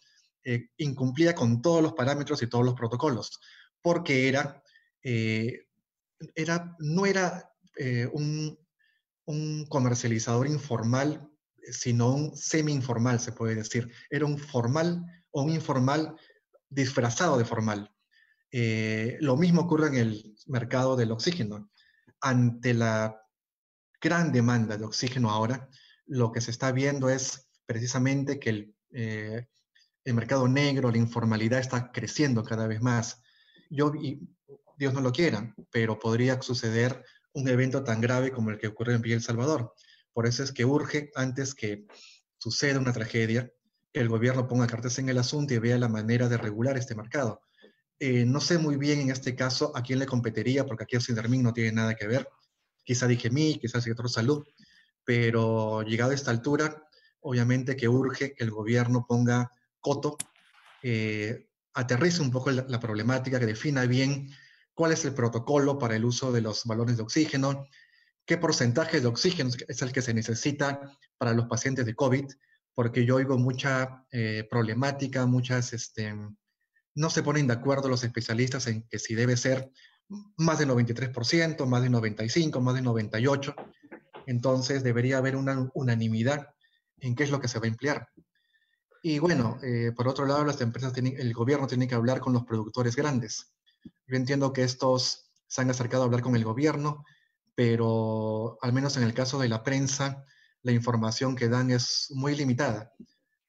eh, 0.43 0.67
incumplía 0.77 1.33
con 1.33 1.61
todos 1.61 1.81
los 1.81 1.93
parámetros 1.93 2.41
y 2.43 2.47
todos 2.47 2.65
los 2.65 2.75
protocolos, 2.75 3.39
porque 3.81 4.27
era, 4.27 4.61
era 5.03 6.75
no 6.79 7.05
era 7.05 7.49
un, 8.11 8.57
un 9.25 9.65
comercializador 9.67 10.47
informal, 10.47 11.29
sino 11.71 12.13
un 12.13 12.35
semi-informal, 12.35 13.19
se 13.19 13.31
puede 13.31 13.55
decir. 13.55 13.91
Era 14.09 14.25
un 14.25 14.37
formal 14.37 15.03
o 15.31 15.43
un 15.43 15.51
informal 15.51 16.15
disfrazado 16.69 17.37
de 17.37 17.45
formal. 17.45 17.93
Eh, 18.55 19.17
lo 19.19 19.35
mismo 19.35 19.61
ocurre 19.61 19.87
en 19.87 19.95
el 19.95 20.35
mercado 20.45 20.95
del 20.95 21.11
oxígeno. 21.11 21.71
Ante 22.21 22.75
la 22.75 23.19
gran 23.99 24.31
demanda 24.31 24.77
de 24.77 24.85
oxígeno 24.85 25.31
ahora, 25.31 25.67
lo 26.05 26.31
que 26.31 26.39
se 26.39 26.51
está 26.51 26.71
viendo 26.71 27.09
es 27.09 27.49
precisamente 27.65 28.39
que 28.39 28.49
el, 28.51 28.75
eh, 28.91 29.47
mercado 30.05 30.47
negro, 30.47 30.91
la 30.91 30.99
informalidad 30.99 31.59
está 31.59 31.91
creciendo 31.91 32.43
cada 32.43 32.67
vez 32.67 32.79
más. 32.79 33.23
Yo, 33.71 33.91
Dios 34.77 34.93
no 34.93 35.01
lo 35.01 35.11
quiera, 35.11 35.55
pero 35.71 35.97
podría 35.97 36.39
suceder 36.39 37.03
un 37.33 37.47
evento 37.47 37.83
tan 37.83 38.01
grave 38.01 38.31
como 38.31 38.51
el 38.51 38.59
que 38.59 38.67
ocurrió 38.67 38.95
en 38.95 39.01
Villa 39.01 39.15
El 39.15 39.23
Salvador. 39.23 39.73
Por 40.13 40.27
eso 40.27 40.43
es 40.43 40.51
que 40.51 40.63
urge, 40.63 41.09
antes 41.15 41.55
que 41.55 41.87
suceda 42.37 42.77
una 42.77 42.93
tragedia, 42.93 43.51
que 43.91 43.99
el 43.99 44.09
gobierno 44.09 44.47
ponga 44.47 44.67
cartas 44.67 44.99
en 44.99 45.09
el 45.09 45.17
asunto 45.17 45.55
y 45.55 45.57
vea 45.57 45.79
la 45.79 45.89
manera 45.89 46.29
de 46.29 46.37
regular 46.37 46.77
este 46.77 46.93
mercado. 46.93 47.41
Eh, 47.99 48.25
no 48.25 48.39
sé 48.41 48.57
muy 48.57 48.77
bien 48.77 48.99
en 49.01 49.09
este 49.11 49.35
caso 49.35 49.71
a 49.75 49.81
quién 49.81 49.99
le 49.99 50.05
competiría, 50.05 50.65
porque 50.65 50.83
aquí 50.83 50.95
el 50.95 51.01
Sindermin 51.01 51.43
no 51.43 51.53
tiene 51.53 51.71
nada 51.71 51.95
que 51.95 52.07
ver. 52.07 52.27
Quizá 52.83 53.07
dije 53.07 53.29
mí, 53.29 53.57
quizá 53.59 53.77
el 53.77 53.83
sector 53.83 54.09
salud, 54.09 54.43
pero 55.05 55.83
llegado 55.83 56.11
a 56.11 56.15
esta 56.15 56.31
altura, 56.31 56.87
obviamente 57.21 57.75
que 57.75 57.87
urge 57.87 58.33
que 58.33 58.43
el 58.43 58.51
gobierno 58.51 59.05
ponga 59.07 59.51
coto, 59.79 60.17
eh, 60.81 61.47
aterrice 61.73 62.21
un 62.21 62.31
poco 62.31 62.51
la, 62.51 62.79
problemática, 62.79 63.39
que 63.39 63.45
defina 63.45 63.85
bien 63.85 64.29
cuál 64.73 64.91
es 64.91 65.05
el 65.05 65.13
protocolo 65.13 65.79
para 65.79 65.95
el 65.95 66.05
uso 66.05 66.31
de 66.31 66.41
los 66.41 66.65
balones 66.65 66.97
de 66.97 67.03
oxígeno, 67.03 67.65
qué 68.25 68.37
porcentaje 68.37 69.01
de 69.01 69.07
oxígeno 69.07 69.49
es 69.67 69.81
el 69.81 69.91
que 69.91 70.01
se 70.01 70.13
necesita 70.13 70.97
para 71.17 71.33
los 71.33 71.47
pacientes 71.47 71.85
de 71.85 71.95
COVID, 71.95 72.25
porque 72.73 73.05
yo 73.05 73.15
oigo 73.15 73.37
mucha 73.37 74.05
eh, 74.11 74.47
problemática, 74.49 75.25
muchas 75.25 75.73
este, 75.73 76.13
no 76.95 77.09
se 77.09 77.23
ponen 77.23 77.47
de 77.47 77.53
acuerdo 77.53 77.89
los 77.89 78.03
especialistas 78.03 78.67
en 78.67 78.83
que 78.83 78.99
si 78.99 79.15
debe 79.15 79.37
ser 79.37 79.71
más 80.37 80.59
del 80.59 80.69
93%, 80.69 81.65
más 81.65 81.81
del 81.81 81.91
95%, 81.91 82.59
más 82.59 82.75
del 82.75 82.85
98%. 82.85 83.55
Entonces 84.25 84.83
debería 84.83 85.17
haber 85.17 85.35
una 85.35 85.69
unanimidad 85.73 86.47
en 86.99 87.15
qué 87.15 87.23
es 87.23 87.31
lo 87.31 87.39
que 87.39 87.47
se 87.47 87.59
va 87.59 87.65
a 87.65 87.69
emplear. 87.69 88.07
Y 89.01 89.19
bueno, 89.19 89.59
eh, 89.61 89.91
por 89.93 90.07
otro 90.07 90.25
lado, 90.25 90.45
las 90.45 90.61
empresas 90.61 90.93
tienen, 90.93 91.19
el 91.19 91.33
gobierno 91.33 91.67
tiene 91.67 91.87
que 91.87 91.95
hablar 91.95 92.21
con 92.21 92.31
los 92.31 92.45
productores 92.45 92.95
grandes. 92.95 93.53
Yo 94.07 94.15
entiendo 94.15 94.53
que 94.53 94.63
estos 94.63 95.29
se 95.47 95.61
han 95.61 95.69
acercado 95.69 96.03
a 96.03 96.05
hablar 96.05 96.21
con 96.21 96.37
el 96.37 96.45
gobierno, 96.45 97.03
pero 97.53 98.57
al 98.61 98.71
menos 98.71 98.95
en 98.95 99.03
el 99.03 99.13
caso 99.13 99.39
de 99.39 99.49
la 99.49 99.61
prensa, 99.61 100.23
la 100.61 100.71
información 100.71 101.35
que 101.35 101.49
dan 101.49 101.69
es 101.69 102.07
muy 102.11 102.35
limitada. 102.35 102.93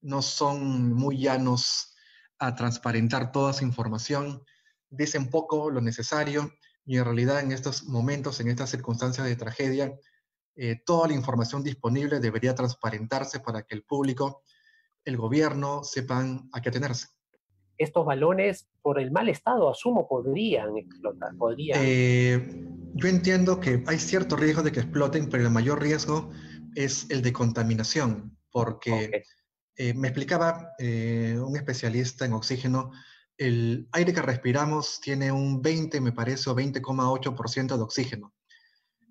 No 0.01 0.23
son 0.23 0.93
muy 0.93 1.19
llanos 1.19 1.94
a 2.47 2.55
transparentar 2.55 3.33
toda 3.33 3.51
esa 3.51 3.65
información, 3.65 4.43
dicen 4.91 5.31
poco 5.31 5.71
lo 5.71 5.81
necesario 5.81 6.51
y 6.87 6.99
en 6.99 7.05
realidad 7.05 7.41
en 7.41 7.53
estos 7.53 7.85
momentos, 7.85 8.41
en 8.41 8.49
estas 8.49 8.71
circunstancias 8.71 9.27
de 9.27 9.37
tragedia, 9.37 9.99
eh, 10.57 10.81
toda 10.85 11.09
la 11.09 11.15
información 11.15 11.65
disponible 11.65 12.21
debería 12.21 12.55
transparentarse 12.55 13.41
para 13.41 13.63
que 13.63 13.75
el 13.75 13.83
público, 13.83 14.43
el 15.05 15.17
gobierno 15.17 15.83
sepan 15.83 16.49
a 16.53 16.61
qué 16.61 16.69
atenerse. 16.69 17.09
Estos 17.77 18.07
balones, 18.07 18.69
por 18.83 19.01
el 19.01 19.11
mal 19.11 19.29
estado, 19.29 19.69
asumo, 19.69 20.07
podrían 20.07 20.77
explotar, 20.77 21.37
podrían... 21.37 21.81
Eh, 21.83 22.69
yo 22.95 23.09
entiendo 23.09 23.59
que 23.59 23.83
hay 23.89 23.99
cierto 23.99 24.37
riesgo 24.37 24.63
de 24.63 24.71
que 24.71 24.81
exploten, 24.81 25.29
pero 25.29 25.43
el 25.43 25.51
mayor 25.51 25.83
riesgo 25.83 26.31
es 26.77 27.11
el 27.11 27.23
de 27.23 27.33
contaminación, 27.33 28.39
porque... 28.53 29.25
Eh, 29.77 29.93
me 29.95 30.09
explicaba 30.09 30.73
eh, 30.79 31.37
un 31.39 31.57
especialista 31.57 32.25
en 32.25 32.33
oxígeno, 32.33 32.93
el 33.37 33.89
aire 33.91 34.13
que 34.13 34.23
respiramos 34.23 35.01
tiene 35.01 35.33
un 35.33 35.63
20, 35.63 36.01
me 36.01 36.13
parece, 36.13 36.49
o 36.49 36.55
20,8% 36.55 37.77
de 37.77 37.83
oxígeno. 37.83 38.33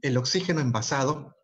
El 0.01 0.17
oxígeno 0.17 0.61
envasado 0.61 1.35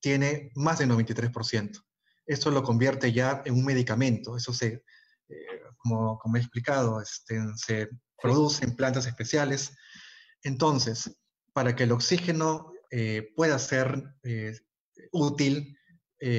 tiene 0.00 0.50
más 0.54 0.78
del 0.78 0.90
93%. 0.90 1.82
Esto 2.26 2.50
lo 2.50 2.62
convierte 2.62 3.12
ya 3.12 3.42
en 3.46 3.54
un 3.54 3.64
medicamento. 3.64 4.36
Eso 4.36 4.52
se, 4.52 4.84
eh, 5.28 5.62
como, 5.78 6.20
he 6.34 6.38
explicado, 6.38 7.00
este, 7.00 7.40
se 7.56 7.88
produce 8.20 8.64
en 8.64 8.76
plantas 8.76 9.06
especiales. 9.06 9.74
Entonces, 10.42 11.18
para 11.54 11.74
que 11.74 11.84
el 11.84 11.92
oxígeno 11.92 12.72
pueda 13.34 13.58
ser 13.58 14.14
útil, 15.12 15.76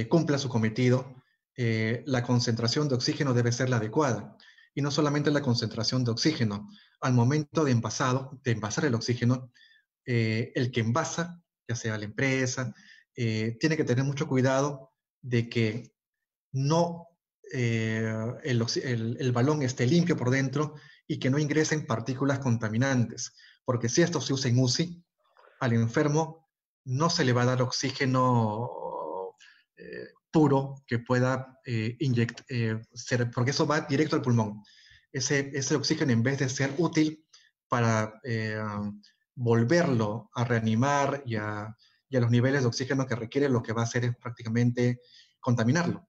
cumpla 0.09 0.37
su 0.37 0.49
cometido, 0.49 1.17
eh, 1.59 2.03
la 2.05 2.21
concentración 2.21 2.87
de 2.87 2.93
oxígeno 2.93 3.33
debe 3.33 3.51
ser 3.51 3.69
la 3.69 3.77
adecuada. 3.77 4.37
Y 4.75 4.81
no 4.83 4.91
solamente 4.91 5.31
la 5.31 5.41
concentración 5.41 6.03
de 6.03 6.11
oxígeno. 6.11 6.69
Al 7.01 7.13
momento 7.13 7.65
de, 7.65 7.71
envasado, 7.71 8.39
de 8.43 8.51
envasar 8.51 8.85
el 8.85 8.93
oxígeno, 8.93 9.51
eh, 10.05 10.51
el 10.53 10.71
que 10.71 10.81
envasa, 10.81 11.41
ya 11.67 11.75
sea 11.75 11.97
la 11.97 12.05
empresa, 12.05 12.73
eh, 13.15 13.57
tiene 13.59 13.75
que 13.75 13.83
tener 13.83 14.05
mucho 14.05 14.27
cuidado 14.27 14.93
de 15.21 15.49
que 15.49 15.93
no 16.51 17.07
el, 17.51 19.31
balón 19.33 19.63
esté 19.63 19.87
limpio 19.87 20.15
por 20.15 20.29
dentro 20.29 20.75
y 21.07 21.17
que 21.17 21.29
no 21.29 21.39
ingresen 21.39 21.87
partículas 21.87 22.39
contaminantes. 22.39 23.33
Porque 23.65 23.89
si 23.89 24.03
esto 24.03 24.21
se 24.21 24.33
usa 24.33 24.51
en 24.51 24.59
UCI, 24.59 25.03
al 25.59 25.73
enfermo 25.73 26.47
no 26.85 27.09
se 27.09 27.25
le 27.25 27.33
va 27.33 27.41
a 27.41 27.45
dar 27.45 27.61
oxígeno 27.63 28.69
puro 30.31 30.83
que 30.87 30.99
pueda 30.99 31.59
eh, 31.65 31.95
inyectar, 31.99 32.45
eh, 32.49 32.81
ser, 32.93 33.29
porque 33.31 33.51
eso 33.51 33.65
va 33.65 33.81
directo 33.81 34.15
al 34.15 34.21
pulmón. 34.21 34.63
Ese, 35.11 35.51
ese 35.53 35.75
oxígeno, 35.75 36.11
en 36.11 36.23
vez 36.23 36.39
de 36.39 36.49
ser 36.49 36.73
útil 36.77 37.25
para 37.67 38.19
eh, 38.23 38.61
volverlo 39.35 40.29
a 40.33 40.43
reanimar 40.43 41.23
y 41.25 41.35
a, 41.35 41.75
y 42.09 42.17
a, 42.17 42.19
los 42.19 42.31
niveles 42.31 42.61
de 42.61 42.67
oxígeno 42.67 43.05
que 43.05 43.15
requiere, 43.15 43.49
lo 43.49 43.63
que 43.63 43.73
va 43.73 43.81
a 43.81 43.85
hacer 43.85 44.05
es 44.05 44.15
prácticamente 44.15 45.01
contaminarlo. 45.39 46.07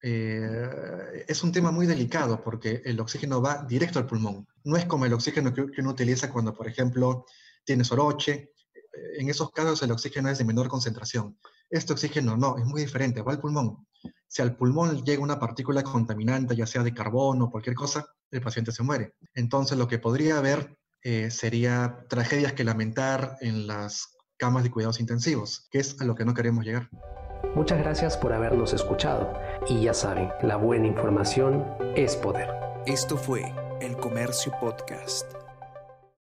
es 0.00 1.42
un 1.42 1.52
tema 1.52 1.70
muy 1.72 1.86
delicado 1.86 2.42
porque 2.42 2.82
el 2.84 3.00
oxígeno 3.00 3.40
va 3.40 3.64
directo 3.68 3.98
al 3.98 4.06
pulmón. 4.06 4.46
No 4.64 4.76
es 4.76 4.84
como 4.84 5.06
el 5.06 5.12
oxígeno 5.12 5.52
que, 5.52 5.66
que 5.70 5.80
uno 5.80 5.90
utiliza 5.90 6.30
cuando, 6.30 6.52
por 6.54 6.68
ejemplo, 6.68 7.24
tiene 7.64 7.84
soroche 7.84 8.52
en 9.18 9.28
esos 9.28 9.50
casos 9.50 9.82
el 9.82 9.92
oxígeno 9.92 10.28
es 10.28 10.38
de 10.38 10.44
menor 10.44 10.68
concentración. 10.68 11.38
Este 11.70 11.92
oxígeno 11.92 12.36
no, 12.36 12.58
es 12.58 12.64
muy 12.64 12.82
diferente, 12.82 13.22
va 13.22 13.32
al 13.32 13.40
pulmón. 13.40 13.86
Si 14.28 14.42
al 14.42 14.56
pulmón 14.56 15.04
llega 15.04 15.22
una 15.22 15.38
partícula 15.38 15.82
contaminante, 15.82 16.56
ya 16.56 16.66
sea 16.66 16.82
de 16.82 16.94
carbono 16.94 17.46
o 17.46 17.50
cualquier 17.50 17.76
cosa, 17.76 18.06
el 18.30 18.40
paciente 18.40 18.72
se 18.72 18.82
muere. 18.82 19.14
Entonces 19.34 19.78
lo 19.78 19.88
que 19.88 19.98
podría 19.98 20.38
haber 20.38 20.76
eh, 21.02 21.30
sería 21.30 22.04
tragedias 22.08 22.52
que 22.52 22.64
lamentar 22.64 23.36
en 23.40 23.66
las 23.66 24.16
camas 24.36 24.64
de 24.64 24.70
cuidados 24.70 25.00
intensivos, 25.00 25.68
que 25.70 25.78
es 25.78 26.00
a 26.00 26.04
lo 26.04 26.14
que 26.14 26.24
no 26.24 26.34
queremos 26.34 26.64
llegar. 26.64 26.90
Muchas 27.54 27.78
gracias 27.78 28.16
por 28.16 28.32
habernos 28.32 28.72
escuchado 28.72 29.32
y 29.68 29.82
ya 29.82 29.94
saben, 29.94 30.30
la 30.42 30.56
buena 30.56 30.86
información 30.86 31.64
es 31.94 32.16
poder. 32.16 32.50
Esto 32.86 33.16
fue 33.16 33.54
El 33.80 33.96
Comercio 33.96 34.52
Podcast. 34.60 35.35